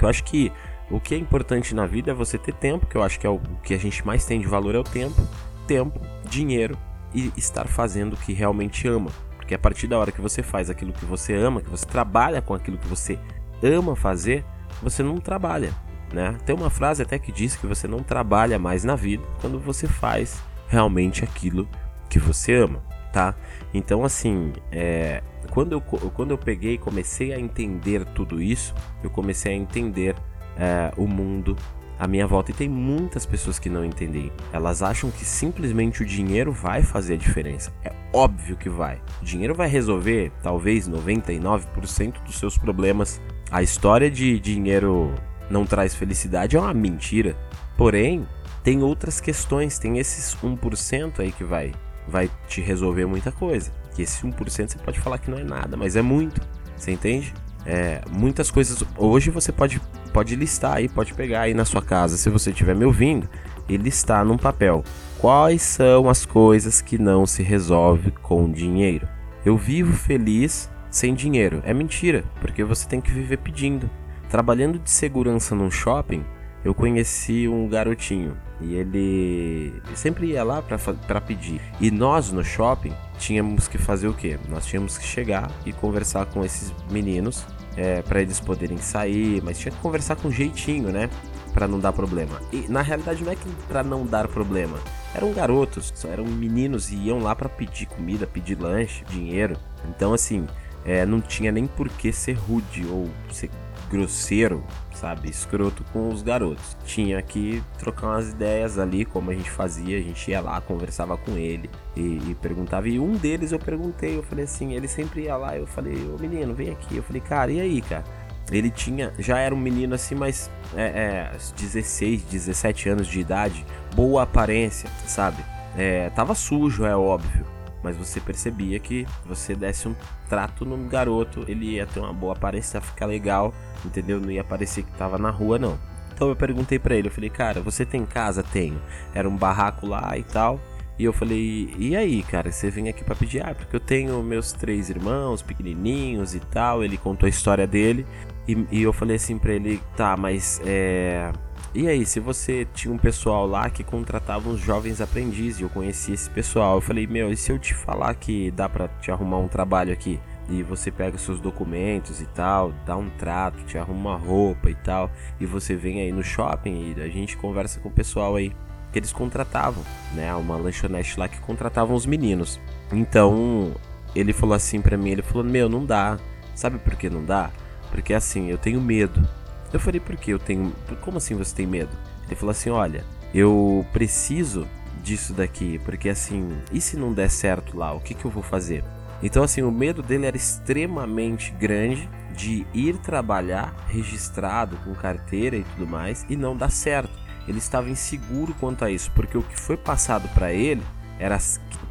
Eu 0.00 0.08
acho 0.08 0.22
que 0.24 0.52
o 0.90 1.00
que 1.00 1.14
é 1.14 1.18
importante 1.18 1.74
na 1.74 1.86
vida 1.86 2.10
é 2.10 2.14
você 2.14 2.36
ter 2.36 2.54
tempo, 2.54 2.86
que 2.86 2.96
eu 2.96 3.02
acho 3.02 3.18
que 3.18 3.26
é 3.26 3.30
o 3.30 3.40
que 3.62 3.74
a 3.74 3.78
gente 3.78 4.04
mais 4.06 4.24
tem 4.24 4.40
de 4.40 4.46
valor 4.46 4.74
é 4.74 4.78
o 4.78 4.84
tempo 4.84 5.20
tempo, 5.66 6.00
dinheiro 6.28 6.76
e 7.14 7.32
estar 7.36 7.66
fazendo 7.66 8.14
o 8.14 8.16
que 8.16 8.32
realmente 8.32 8.86
ama. 8.86 9.10
Porque 9.36 9.54
a 9.54 9.58
partir 9.58 9.86
da 9.86 9.98
hora 9.98 10.12
que 10.12 10.20
você 10.20 10.42
faz 10.42 10.70
aquilo 10.70 10.92
que 10.92 11.04
você 11.04 11.34
ama, 11.34 11.60
que 11.60 11.70
você 11.70 11.86
trabalha 11.86 12.40
com 12.40 12.54
aquilo 12.54 12.78
que 12.78 12.86
você 12.86 13.18
ama 13.62 13.96
fazer, 13.96 14.44
você 14.82 15.02
não 15.02 15.18
trabalha, 15.18 15.72
né? 16.12 16.36
Tem 16.44 16.54
uma 16.54 16.70
frase 16.70 17.02
até 17.02 17.18
que 17.18 17.32
diz 17.32 17.56
que 17.56 17.66
você 17.66 17.88
não 17.88 18.02
trabalha 18.02 18.58
mais 18.58 18.84
na 18.84 18.94
vida 18.94 19.24
quando 19.40 19.58
você 19.58 19.86
faz 19.86 20.42
realmente 20.68 21.24
aquilo 21.24 21.68
que 22.08 22.18
você 22.18 22.54
ama, 22.54 22.82
tá? 23.12 23.34
Então, 23.72 24.04
assim, 24.04 24.52
é, 24.70 25.22
quando, 25.50 25.72
eu, 25.72 25.80
quando 25.80 26.30
eu 26.30 26.38
peguei 26.38 26.74
e 26.74 26.78
comecei 26.78 27.32
a 27.32 27.38
entender 27.38 28.04
tudo 28.06 28.40
isso, 28.40 28.74
eu 29.02 29.10
comecei 29.10 29.52
a 29.52 29.56
entender 29.56 30.14
é, 30.56 30.92
o 30.96 31.06
mundo 31.06 31.56
à 31.98 32.06
minha 32.06 32.26
volta 32.26 32.50
e 32.50 32.54
tem 32.54 32.68
muitas 32.68 33.24
pessoas 33.24 33.58
que 33.58 33.68
não 33.68 33.84
entendem. 33.84 34.32
Elas 34.52 34.82
acham 34.82 35.10
que 35.10 35.24
simplesmente 35.24 36.02
o 36.02 36.06
dinheiro 36.06 36.52
vai 36.52 36.82
fazer 36.82 37.14
a 37.14 37.16
diferença. 37.16 37.72
É 37.84 37.92
óbvio 38.12 38.56
que 38.56 38.68
vai. 38.68 39.00
O 39.20 39.24
dinheiro 39.24 39.54
vai 39.54 39.68
resolver 39.68 40.32
talvez 40.42 40.88
99% 40.88 42.22
dos 42.24 42.38
seus 42.38 42.58
problemas. 42.58 43.20
A 43.50 43.62
história 43.62 44.10
de 44.10 44.40
dinheiro 44.40 45.14
não 45.50 45.64
traz 45.66 45.94
felicidade 45.94 46.56
é 46.56 46.60
uma 46.60 46.74
mentira. 46.74 47.36
Porém, 47.76 48.26
tem 48.62 48.82
outras 48.82 49.20
questões, 49.20 49.78
tem 49.78 49.98
esses 49.98 50.36
1% 50.36 51.20
aí 51.20 51.32
que 51.32 51.44
vai 51.44 51.72
vai 52.06 52.28
te 52.48 52.60
resolver 52.60 53.06
muita 53.06 53.30
coisa. 53.30 53.72
Que 53.94 54.02
esse 54.02 54.26
1% 54.26 54.68
você 54.68 54.78
pode 54.78 54.98
falar 55.00 55.18
que 55.18 55.30
não 55.30 55.38
é 55.38 55.44
nada, 55.44 55.76
mas 55.76 55.96
é 55.96 56.02
muito. 56.02 56.40
Você 56.76 56.90
entende? 56.90 57.32
É, 57.64 58.00
muitas 58.10 58.50
coisas. 58.50 58.82
Hoje 58.96 59.30
você 59.30 59.52
pode 59.52 59.80
pode 60.12 60.36
listar 60.36 60.76
aí, 60.76 60.88
pode 60.88 61.14
pegar 61.14 61.42
aí 61.42 61.54
na 61.54 61.64
sua 61.64 61.80
casa, 61.80 62.18
se 62.18 62.28
você 62.28 62.50
estiver 62.50 62.74
me 62.74 62.84
ouvindo, 62.84 63.28
e 63.68 63.78
listar 63.78 64.24
num 64.24 64.36
papel 64.36 64.84
quais 65.18 65.62
são 65.62 66.08
as 66.08 66.26
coisas 66.26 66.80
que 66.80 66.98
não 66.98 67.24
se 67.24 67.42
resolve 67.42 68.10
com 68.10 68.50
dinheiro. 68.50 69.08
Eu 69.44 69.56
vivo 69.56 69.92
feliz 69.92 70.68
sem 70.90 71.14
dinheiro. 71.14 71.62
É 71.64 71.72
mentira, 71.72 72.24
porque 72.40 72.64
você 72.64 72.88
tem 72.88 73.00
que 73.00 73.10
viver 73.10 73.38
pedindo. 73.38 73.88
Trabalhando 74.32 74.78
de 74.78 74.90
segurança 74.90 75.54
num 75.54 75.70
shopping, 75.70 76.24
eu 76.64 76.74
conheci 76.74 77.46
um 77.46 77.68
garotinho 77.68 78.34
e 78.62 78.74
ele 78.74 79.74
sempre 79.94 80.28
ia 80.28 80.42
lá 80.42 80.62
para 80.62 81.20
pedir. 81.20 81.60
E 81.78 81.90
nós 81.90 82.32
no 82.32 82.42
shopping 82.42 82.94
tínhamos 83.18 83.68
que 83.68 83.76
fazer 83.76 84.08
o 84.08 84.14
quê? 84.14 84.38
Nós 84.48 84.64
tínhamos 84.64 84.96
que 84.96 85.04
chegar 85.04 85.50
e 85.66 85.72
conversar 85.74 86.24
com 86.24 86.42
esses 86.42 86.72
meninos 86.90 87.44
é, 87.76 88.00
para 88.00 88.22
eles 88.22 88.40
poderem 88.40 88.78
sair, 88.78 89.42
mas 89.42 89.58
tinha 89.58 89.70
que 89.70 89.80
conversar 89.82 90.16
com 90.16 90.30
jeitinho, 90.30 90.88
né? 90.90 91.10
Para 91.52 91.68
não 91.68 91.78
dar 91.78 91.92
problema. 91.92 92.40
E 92.50 92.64
na 92.70 92.80
realidade 92.80 93.22
não 93.22 93.32
é 93.32 93.36
que 93.36 93.50
para 93.68 93.82
não 93.82 94.06
dar 94.06 94.28
problema. 94.28 94.78
Eram 95.14 95.30
garotos, 95.34 95.92
eram 96.06 96.24
meninos 96.24 96.90
e 96.90 96.96
iam 96.96 97.18
lá 97.18 97.36
para 97.36 97.50
pedir 97.50 97.84
comida, 97.84 98.26
pedir 98.26 98.58
lanche, 98.58 99.04
dinheiro. 99.10 99.58
Então 99.90 100.14
assim, 100.14 100.46
é, 100.86 101.04
não 101.04 101.20
tinha 101.20 101.52
nem 101.52 101.66
por 101.66 101.90
que 101.90 102.10
ser 102.10 102.32
rude 102.32 102.86
ou 102.86 103.10
ser 103.30 103.50
grosseiro, 103.92 104.64
sabe, 104.94 105.28
escroto 105.28 105.84
com 105.92 106.08
os 106.08 106.22
garotos. 106.22 106.76
Tinha 106.86 107.20
que 107.20 107.62
trocar 107.78 108.06
umas 108.06 108.30
ideias 108.30 108.78
ali, 108.78 109.04
como 109.04 109.30
a 109.30 109.34
gente 109.34 109.50
fazia, 109.50 109.98
a 109.98 110.00
gente 110.00 110.30
ia 110.30 110.40
lá, 110.40 110.60
conversava 110.62 111.16
com 111.18 111.32
ele 111.32 111.70
e, 111.94 112.30
e 112.30 112.36
perguntava. 112.40 112.88
E 112.88 112.98
um 112.98 113.12
deles 113.12 113.52
eu 113.52 113.58
perguntei, 113.58 114.16
eu 114.16 114.22
falei 114.22 114.44
assim, 114.44 114.72
ele 114.72 114.88
sempre 114.88 115.24
ia 115.24 115.36
lá, 115.36 115.56
eu 115.56 115.66
falei, 115.66 115.94
ô 116.08 116.18
menino, 116.18 116.54
vem 116.54 116.70
aqui. 116.70 116.96
Eu 116.96 117.02
falei, 117.02 117.20
cara, 117.20 117.52
e 117.52 117.60
aí, 117.60 117.82
cara? 117.82 118.04
Ele 118.50 118.70
tinha, 118.70 119.12
já 119.18 119.38
era 119.38 119.54
um 119.54 119.58
menino 119.58 119.94
assim, 119.94 120.14
mas 120.14 120.50
é, 120.74 121.30
é, 121.32 121.36
16, 121.56 122.22
17 122.22 122.88
anos 122.88 123.06
de 123.06 123.20
idade, 123.20 123.64
boa 123.94 124.22
aparência, 124.22 124.90
sabe? 125.06 125.44
É, 125.76 126.10
tava 126.10 126.34
sujo, 126.34 126.84
é 126.84 126.96
óbvio 126.96 127.46
mas 127.82 127.96
você 127.96 128.20
percebia 128.20 128.78
que 128.78 129.06
você 129.24 129.54
desse 129.54 129.88
um 129.88 129.94
trato 130.28 130.64
no 130.64 130.76
garoto, 130.88 131.44
ele 131.48 131.72
ia 131.72 131.86
ter 131.86 132.00
uma 132.00 132.12
boa 132.12 132.32
aparência, 132.32 132.80
ficar 132.80 133.06
legal, 133.06 133.52
entendeu? 133.84 134.20
Não 134.20 134.30
ia 134.30 134.44
parecer 134.44 134.82
que 134.82 134.92
tava 134.92 135.18
na 135.18 135.30
rua, 135.30 135.58
não. 135.58 135.78
Então 136.14 136.28
eu 136.28 136.36
perguntei 136.36 136.78
para 136.78 136.94
ele, 136.94 137.08
eu 137.08 137.12
falei, 137.12 137.30
cara, 137.30 137.60
você 137.60 137.84
tem 137.84 138.04
casa? 138.04 138.42
Tenho. 138.42 138.80
Era 139.14 139.28
um 139.28 139.36
barraco 139.36 139.86
lá 139.86 140.16
e 140.16 140.22
tal. 140.22 140.60
E 140.98 141.04
eu 141.04 141.12
falei, 141.12 141.74
e 141.78 141.96
aí, 141.96 142.22
cara, 142.22 142.52
você 142.52 142.70
vem 142.70 142.88
aqui 142.88 143.02
para 143.02 143.14
pedir? 143.14 143.44
Ah, 143.44 143.54
porque 143.54 143.74
eu 143.74 143.80
tenho 143.80 144.22
meus 144.22 144.52
três 144.52 144.88
irmãos 144.90 145.42
pequenininhos 145.42 146.34
e 146.34 146.40
tal. 146.40 146.84
Ele 146.84 146.96
contou 146.96 147.26
a 147.26 147.30
história 147.30 147.66
dele. 147.66 148.06
E, 148.46 148.66
e 148.70 148.82
eu 148.82 148.92
falei 148.92 149.16
assim 149.16 149.38
pra 149.38 149.52
ele, 149.52 149.80
tá, 149.96 150.16
mas 150.16 150.60
é 150.64 151.32
e 151.74 151.88
aí, 151.88 152.04
se 152.04 152.20
você 152.20 152.66
tinha 152.74 152.92
um 152.92 152.98
pessoal 152.98 153.46
lá 153.46 153.70
que 153.70 153.82
contratava 153.82 154.48
uns 154.50 154.60
jovens 154.60 155.00
aprendizes, 155.00 155.62
eu 155.62 155.70
conheci 155.70 156.12
esse 156.12 156.28
pessoal, 156.28 156.76
eu 156.76 156.80
falei, 156.82 157.06
meu, 157.06 157.32
e 157.32 157.36
se 157.36 157.50
eu 157.50 157.58
te 157.58 157.72
falar 157.72 158.14
que 158.14 158.50
dá 158.50 158.68
pra 158.68 158.88
te 158.88 159.10
arrumar 159.10 159.38
um 159.38 159.48
trabalho 159.48 159.90
aqui? 159.90 160.20
E 160.50 160.62
você 160.62 160.90
pega 160.90 161.16
seus 161.16 161.40
documentos 161.40 162.20
e 162.20 162.26
tal, 162.26 162.74
dá 162.84 162.94
um 162.94 163.08
trato, 163.08 163.64
te 163.64 163.78
arruma 163.78 164.10
uma 164.10 164.18
roupa 164.18 164.68
e 164.68 164.74
tal, 164.74 165.10
e 165.40 165.46
você 165.46 165.74
vem 165.74 166.02
aí 166.02 166.12
no 166.12 166.22
shopping 166.22 166.94
e 166.94 167.00
a 167.00 167.08
gente 167.08 167.38
conversa 167.38 167.80
com 167.80 167.88
o 167.88 167.92
pessoal 167.92 168.36
aí 168.36 168.52
que 168.92 168.98
eles 168.98 169.12
contratavam, 169.12 169.82
né? 170.12 170.34
Uma 170.34 170.56
lanchonete 170.58 171.18
lá 171.18 171.26
que 171.26 171.40
contratavam 171.40 171.96
os 171.96 172.04
meninos. 172.04 172.60
Então, 172.92 173.72
ele 174.14 174.34
falou 174.34 174.54
assim 174.54 174.82
pra 174.82 174.98
mim, 174.98 175.10
ele 175.10 175.22
falou, 175.22 175.42
meu, 175.42 175.70
não 175.70 175.86
dá. 175.86 176.18
Sabe 176.54 176.78
por 176.78 176.96
que 176.96 177.08
não 177.08 177.24
dá? 177.24 177.50
Porque 177.90 178.12
assim, 178.12 178.50
eu 178.50 178.58
tenho 178.58 178.78
medo 178.78 179.26
eu 179.72 179.80
falei, 179.80 180.00
por 180.00 180.16
que 180.16 180.30
eu 180.30 180.38
tenho. 180.38 180.72
Como 181.00 181.18
assim 181.18 181.34
você 181.34 181.54
tem 181.54 181.66
medo? 181.66 181.90
Ele 182.26 182.36
falou 182.36 182.50
assim: 182.50 182.70
olha, 182.70 183.04
eu 183.34 183.86
preciso 183.92 184.66
disso 185.02 185.32
daqui, 185.32 185.78
porque 185.84 186.08
assim, 186.08 186.56
e 186.72 186.80
se 186.80 186.96
não 186.96 187.12
der 187.12 187.30
certo 187.30 187.76
lá, 187.76 187.92
o 187.92 188.00
que, 188.00 188.14
que 188.14 188.24
eu 188.24 188.30
vou 188.30 188.42
fazer? 188.42 188.84
Então, 189.22 189.44
assim, 189.44 189.62
o 189.62 189.70
medo 189.70 190.02
dele 190.02 190.26
era 190.26 190.36
extremamente 190.36 191.52
grande 191.52 192.08
de 192.36 192.66
ir 192.74 192.96
trabalhar 192.98 193.74
registrado 193.88 194.76
com 194.78 194.94
carteira 194.94 195.56
e 195.56 195.62
tudo 195.62 195.86
mais 195.86 196.26
e 196.28 196.36
não 196.36 196.56
dar 196.56 196.70
certo. 196.70 197.12
Ele 197.46 197.58
estava 197.58 197.88
inseguro 197.88 198.54
quanto 198.58 198.84
a 198.84 198.90
isso, 198.90 199.10
porque 199.12 199.36
o 199.38 199.42
que 199.42 199.58
foi 199.58 199.76
passado 199.76 200.28
para 200.34 200.52
ele 200.52 200.82
era 201.18 201.38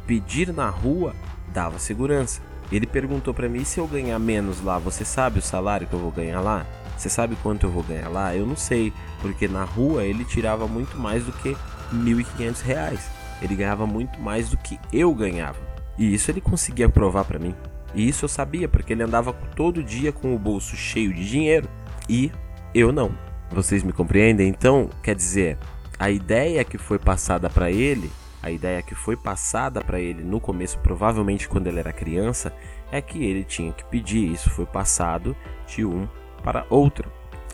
pedir 0.06 0.52
na 0.52 0.68
rua 0.68 1.14
dava 1.52 1.78
segurança. 1.78 2.42
Ele 2.70 2.86
perguntou 2.86 3.34
para 3.34 3.48
mim: 3.48 3.64
se 3.64 3.78
eu 3.80 3.86
ganhar 3.86 4.18
menos 4.18 4.62
lá, 4.62 4.78
você 4.78 5.04
sabe 5.04 5.38
o 5.38 5.42
salário 5.42 5.86
que 5.86 5.92
eu 5.92 5.98
vou 5.98 6.10
ganhar 6.10 6.40
lá? 6.40 6.66
Você 6.96 7.08
sabe 7.08 7.36
quanto 7.42 7.66
eu 7.66 7.70
vou 7.70 7.82
ganhar 7.82 8.08
lá? 8.08 8.34
Eu 8.34 8.46
não 8.46 8.56
sei, 8.56 8.92
porque 9.20 9.48
na 9.48 9.64
rua 9.64 10.04
ele 10.04 10.24
tirava 10.24 10.68
muito 10.68 10.96
mais 10.96 11.24
do 11.24 11.32
que 11.32 11.50
R$ 11.50 11.56
1.500. 11.92 12.98
ele 13.40 13.56
ganhava 13.56 13.86
muito 13.86 14.20
mais 14.20 14.50
do 14.50 14.56
que 14.56 14.78
eu 14.92 15.12
ganhava. 15.14 15.58
E 15.98 16.14
isso 16.14 16.30
ele 16.30 16.40
conseguia 16.40 16.88
provar 16.88 17.24
para 17.24 17.38
mim. 17.38 17.54
E 17.94 18.08
isso 18.08 18.24
eu 18.24 18.28
sabia, 18.28 18.68
porque 18.68 18.92
ele 18.92 19.02
andava 19.02 19.32
todo 19.54 19.82
dia 19.82 20.12
com 20.12 20.34
o 20.34 20.38
bolso 20.38 20.76
cheio 20.76 21.12
de 21.12 21.28
dinheiro 21.28 21.68
e 22.08 22.30
eu 22.74 22.92
não. 22.92 23.12
Vocês 23.50 23.82
me 23.82 23.92
compreendem? 23.92 24.48
Então, 24.48 24.88
quer 25.02 25.14
dizer, 25.14 25.58
a 25.98 26.10
ideia 26.10 26.64
que 26.64 26.78
foi 26.78 26.98
passada 26.98 27.50
para 27.50 27.70
ele, 27.70 28.10
a 28.42 28.50
ideia 28.50 28.82
que 28.82 28.94
foi 28.94 29.16
passada 29.16 29.80
para 29.80 30.00
ele 30.00 30.24
no 30.24 30.40
começo, 30.40 30.78
provavelmente 30.80 31.48
quando 31.48 31.68
ele 31.68 31.78
era 31.78 31.92
criança, 31.92 32.52
é 32.90 33.00
que 33.00 33.24
ele 33.24 33.44
tinha 33.44 33.72
que 33.72 33.84
pedir. 33.84 34.30
Isso 34.30 34.50
foi 34.50 34.66
passado 34.66 35.36
de 35.66 35.84
um 35.84 36.08
para 36.42 36.66
outro. 36.68 37.10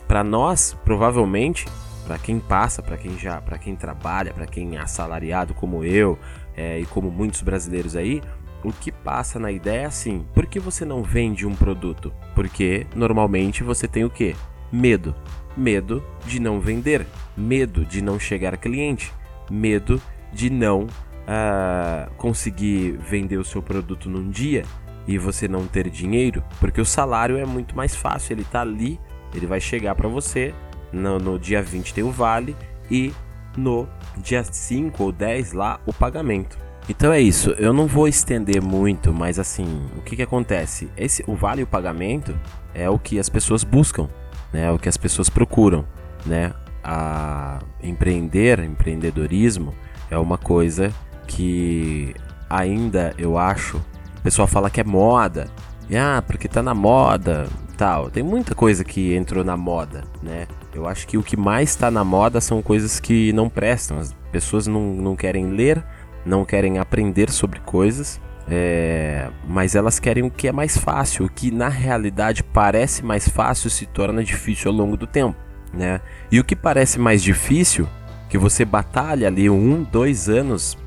Para 0.07 0.23
nós, 0.23 0.75
provavelmente, 0.83 1.65
para 2.05 2.17
quem 2.17 2.39
passa, 2.39 2.81
para 2.81 2.97
quem 2.97 3.17
já, 3.19 3.39
para 3.39 3.59
quem 3.59 3.75
trabalha, 3.75 4.33
para 4.33 4.47
quem 4.47 4.75
é 4.75 4.79
assalariado 4.79 5.53
como 5.53 5.83
eu 5.83 6.17
é, 6.57 6.79
e 6.79 6.85
como 6.87 7.11
muitos 7.11 7.43
brasileiros 7.43 7.95
aí, 7.95 8.21
o 8.63 8.73
que 8.73 8.91
passa 8.91 9.39
na 9.39 9.51
ideia 9.51 9.81
é 9.81 9.85
assim: 9.85 10.25
por 10.33 10.47
que 10.47 10.59
você 10.59 10.83
não 10.83 11.03
vende 11.03 11.45
um 11.45 11.55
produto? 11.55 12.11
Porque 12.33 12.87
normalmente 12.95 13.63
você 13.63 13.87
tem 13.87 14.03
o 14.03 14.09
quê? 14.09 14.35
Medo. 14.71 15.15
Medo 15.55 16.03
de 16.25 16.39
não 16.39 16.59
vender, 16.59 17.05
medo 17.35 17.83
de 17.83 18.01
não 18.01 18.19
chegar 18.19 18.55
cliente, 18.57 19.11
medo 19.49 19.97
de 19.97 20.18
não 20.49 20.83
uh, 20.83 22.11
conseguir 22.17 22.97
vender 22.97 23.37
o 23.37 23.45
seu 23.45 23.61
produto 23.61 24.09
num 24.09 24.29
dia 24.29 24.63
e 25.07 25.17
você 25.17 25.47
não 25.47 25.65
ter 25.65 25.89
dinheiro, 25.89 26.43
porque 26.59 26.79
o 26.79 26.85
salário 26.85 27.37
é 27.37 27.45
muito 27.45 27.75
mais 27.75 27.95
fácil, 27.95 28.33
ele 28.33 28.43
tá 28.43 28.61
ali, 28.61 28.99
ele 29.33 29.47
vai 29.47 29.59
chegar 29.59 29.95
para 29.95 30.07
você, 30.07 30.53
no, 30.91 31.17
no 31.17 31.39
dia 31.39 31.61
20 31.61 31.93
tem 31.93 32.03
o 32.03 32.11
vale 32.11 32.55
e 32.91 33.13
no 33.57 33.87
dia 34.17 34.43
5 34.43 35.03
ou 35.03 35.11
10 35.11 35.53
lá 35.53 35.79
o 35.85 35.93
pagamento. 35.93 36.57
Então 36.87 37.11
é 37.11 37.19
isso, 37.19 37.51
eu 37.51 37.71
não 37.71 37.85
vou 37.85 38.07
estender 38.07 38.61
muito, 38.61 39.13
mas 39.13 39.37
assim, 39.37 39.87
o 39.95 40.01
que 40.01 40.15
que 40.15 40.23
acontece? 40.23 40.89
Esse, 40.97 41.23
o 41.27 41.35
vale 41.35 41.61
e 41.61 41.63
o 41.63 41.67
pagamento 41.67 42.35
é 42.73 42.89
o 42.89 42.97
que 42.97 43.19
as 43.19 43.29
pessoas 43.29 43.63
buscam, 43.63 44.07
né? 44.51 44.65
É 44.65 44.71
o 44.71 44.79
que 44.79 44.89
as 44.89 44.97
pessoas 44.97 45.29
procuram, 45.29 45.85
né? 46.25 46.51
A 46.83 47.59
empreender, 47.83 48.59
empreendedorismo 48.59 49.75
é 50.09 50.17
uma 50.17 50.37
coisa 50.37 50.91
que 51.27 52.13
ainda 52.49 53.13
eu 53.17 53.37
acho, 53.37 53.77
o 53.77 54.21
pessoal 54.23 54.47
fala 54.47 54.69
que 54.69 54.81
é 54.81 54.83
moda, 54.83 55.47
e, 55.89 55.97
ah, 55.97 56.23
porque 56.25 56.47
tá 56.47 56.61
na 56.61 56.75
moda, 56.75 57.47
tal. 57.75 58.11
Tem 58.11 58.21
muita 58.21 58.53
coisa 58.53 58.83
que 58.83 59.15
entrou 59.15 59.43
na 59.43 59.55
moda, 59.55 60.03
né? 60.21 60.47
Eu 60.73 60.87
acho 60.87 61.07
que 61.07 61.17
o 61.17 61.23
que 61.23 61.35
mais 61.35 61.69
está 61.69 61.89
na 61.89 62.03
moda 62.03 62.39
são 62.41 62.61
coisas 62.61 62.99
que 62.99 63.33
não 63.33 63.49
prestam. 63.49 63.97
As 63.97 64.13
pessoas 64.31 64.67
não, 64.67 64.93
não 64.93 65.15
querem 65.15 65.51
ler, 65.51 65.83
não 66.25 66.45
querem 66.45 66.77
aprender 66.77 67.31
sobre 67.31 67.59
coisas, 67.61 68.21
é, 68.47 69.29
mas 69.47 69.75
elas 69.75 69.99
querem 69.99 70.23
o 70.23 70.29
que 70.29 70.47
é 70.47 70.51
mais 70.51 70.77
fácil. 70.77 71.25
O 71.25 71.29
que 71.29 71.49
na 71.49 71.69
realidade 71.69 72.43
parece 72.43 73.03
mais 73.03 73.27
fácil 73.27 73.69
se 73.69 73.85
torna 73.85 74.23
difícil 74.23 74.69
ao 74.69 74.77
longo 74.77 74.97
do 74.97 75.07
tempo, 75.07 75.37
né? 75.73 76.01
E 76.29 76.39
o 76.39 76.43
que 76.43 76.55
parece 76.55 76.99
mais 76.99 77.23
difícil, 77.23 77.87
que 78.29 78.37
você 78.37 78.63
batalha 78.63 79.27
ali 79.27 79.49
um, 79.49 79.83
dois 79.83 80.29
anos, 80.29 80.77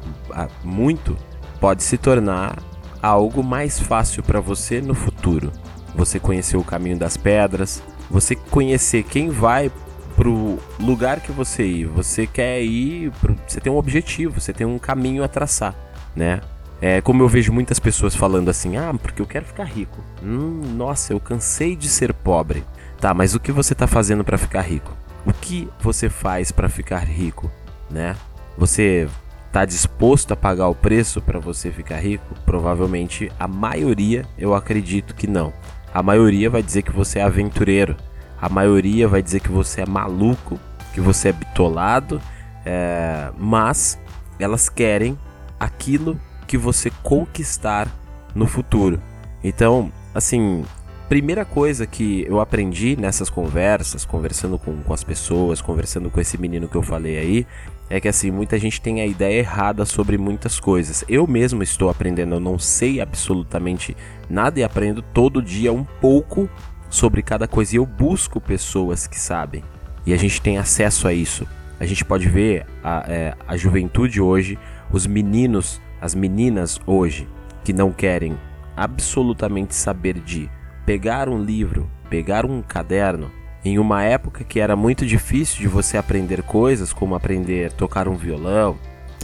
muito, 0.63 1.17
pode 1.61 1.83
se 1.83 1.99
tornar 1.99 2.57
algo 3.03 3.43
mais 3.43 3.81
fácil 3.81 4.23
para 4.23 4.41
você 4.41 4.81
no 4.81 4.95
futuro. 4.95 5.53
Você 5.95 6.19
conhecer 6.19 6.57
o 6.57 6.65
caminho 6.65 6.97
das 6.97 7.17
pedras, 7.17 7.83
você 8.09 8.37
conhecer 8.37 9.03
quem 9.03 9.29
vai 9.29 9.71
pro 10.17 10.59
lugar 10.79 11.21
que 11.21 11.33
você 11.33 11.65
ir. 11.65 11.87
Você 11.87 12.27
quer 12.27 12.63
ir, 12.63 13.11
pro, 13.21 13.37
você 13.47 13.61
tem 13.61 13.73
um 13.73 13.77
objetivo, 13.77 14.41
você 14.41 14.53
tem 14.53 14.67
um 14.67 14.79
caminho 14.79 15.25
a 15.25 15.29
traçar, 15.29 15.75
né? 16.15 16.41
É 16.81 17.01
como 17.01 17.23
eu 17.23 17.29
vejo 17.29 17.53
muitas 17.53 17.79
pessoas 17.79 18.15
falando 18.15 18.49
assim: 18.49 18.77
"Ah, 18.77 18.93
porque 19.01 19.23
eu 19.23 19.27
quero 19.27 19.45
ficar 19.45 19.65
rico". 19.65 19.99
Hum, 20.23 20.75
nossa, 20.77 21.13
eu 21.13 21.21
cansei 21.21 21.77
de 21.77 21.89
ser 21.89 22.13
pobre. 22.13 22.65
Tá, 23.01 23.13
mas 23.13 23.35
o 23.35 23.41
que 23.41 23.53
você 23.53 23.75
tá 23.75 23.87
fazendo 23.87 24.25
para 24.25 24.39
ficar 24.39 24.63
rico? 24.63 24.97
O 25.25 25.33
que 25.33 25.69
você 25.81 26.09
faz 26.09 26.51
para 26.51 26.69
ficar 26.69 27.01
rico, 27.01 27.51
né? 27.91 28.17
Você 28.59 29.09
tá 29.53 29.65
disposto 29.65 30.33
a 30.33 30.37
pagar 30.37 30.69
o 30.69 30.75
preço 30.75 31.21
para 31.21 31.39
você 31.39 31.71
ficar 31.71 31.99
rico? 31.99 32.35
Provavelmente 32.45 33.31
a 33.39 33.47
maioria, 33.47 34.25
eu 34.37 34.55
acredito 34.55 35.15
que 35.15 35.27
não. 35.27 35.53
A 35.93 36.03
maioria 36.03 36.49
vai 36.49 36.63
dizer 36.63 36.83
que 36.83 36.91
você 36.91 37.19
é 37.19 37.23
aventureiro. 37.23 37.97
A 38.41 38.49
maioria 38.49 39.07
vai 39.07 39.23
dizer 39.23 39.41
que 39.41 39.51
você 39.51 39.83
é 39.83 39.87
maluco, 39.87 40.59
que 40.93 41.01
você 41.01 41.29
é 41.29 41.33
bitolado. 41.33 42.21
É... 42.65 43.31
Mas 43.39 43.99
elas 44.39 44.69
querem 44.69 45.19
aquilo 45.61 46.19
que 46.47 46.57
você 46.59 46.91
conquistar 47.03 47.89
no 48.35 48.47
futuro. 48.47 49.01
Então, 49.45 49.93
assim, 50.15 50.65
primeira 51.12 51.44
coisa 51.44 51.87
que 51.87 52.25
eu 52.27 52.40
aprendi 52.40 52.96
nessas 52.96 53.29
conversas, 53.29 54.03
conversando 54.03 54.59
com, 54.59 54.79
com 54.79 54.94
as 54.94 55.05
pessoas, 55.05 55.61
conversando 55.61 56.09
com 56.09 56.18
esse 56.18 56.38
menino 56.38 56.66
que 56.66 56.75
eu 56.75 56.81
falei 56.81 57.18
aí, 57.18 57.46
é 57.90 58.01
que 58.01 58.09
assim, 58.09 58.31
muita 58.31 58.59
gente 58.59 58.81
tem 58.81 59.03
a 59.03 59.07
ideia 59.07 59.40
errada 59.40 59.85
sobre 59.85 60.16
muitas 60.16 60.59
coisas. 60.59 61.05
Eu 61.07 61.27
mesmo 61.27 61.62
estou 61.62 61.90
aprendendo, 61.90 62.37
eu 62.37 62.40
não 62.40 62.59
sei 62.59 62.98
absolutamente 62.98 63.94
nada 64.27 64.59
e 64.59 64.64
aprendo 64.64 65.03
todo 65.03 65.42
dia 65.42 65.70
um 65.70 65.85
pouco 65.85 66.48
sobre 66.88 67.20
cada 67.20 67.46
coisa. 67.46 67.75
E 67.75 67.77
eu 67.77 67.85
busco 67.85 68.40
pessoas 68.40 69.07
que 69.07 69.20
sabem. 69.20 69.62
E 70.07 70.14
a 70.14 70.16
gente 70.16 70.40
tem 70.40 70.57
acesso 70.57 71.07
a 71.07 71.12
isso. 71.12 71.46
A 71.79 71.85
gente 71.85 72.07
pode 72.07 72.27
ver 72.27 72.64
a, 72.83 73.05
é, 73.07 73.35
a 73.46 73.55
juventude 73.55 74.18
hoje, 74.18 74.59
os 74.90 75.07
meninos, 75.07 75.79
as 76.01 76.14
meninas 76.14 76.81
hoje, 76.87 77.29
que 77.62 77.75
não 77.75 77.92
querem 77.92 78.35
absolutamente 78.75 79.75
saber 79.75 80.18
de 80.18 80.48
pegar 80.85 81.29
um 81.29 81.42
livro, 81.42 81.88
pegar 82.11 82.45
um 82.45 82.62
caderno, 82.62 83.31
em 83.64 83.79
uma 83.79 84.03
época 84.03 84.42
que 84.42 84.59
era 84.59 84.75
muito 84.75 85.07
difícil 85.07 85.61
de 85.61 85.68
você 85.68 85.97
aprender 85.97 86.42
coisas, 86.42 86.92
como 86.92 87.14
aprender 87.14 87.68
a 87.68 87.71
tocar 87.71 88.09
um 88.09 88.16
violão, 88.16 88.77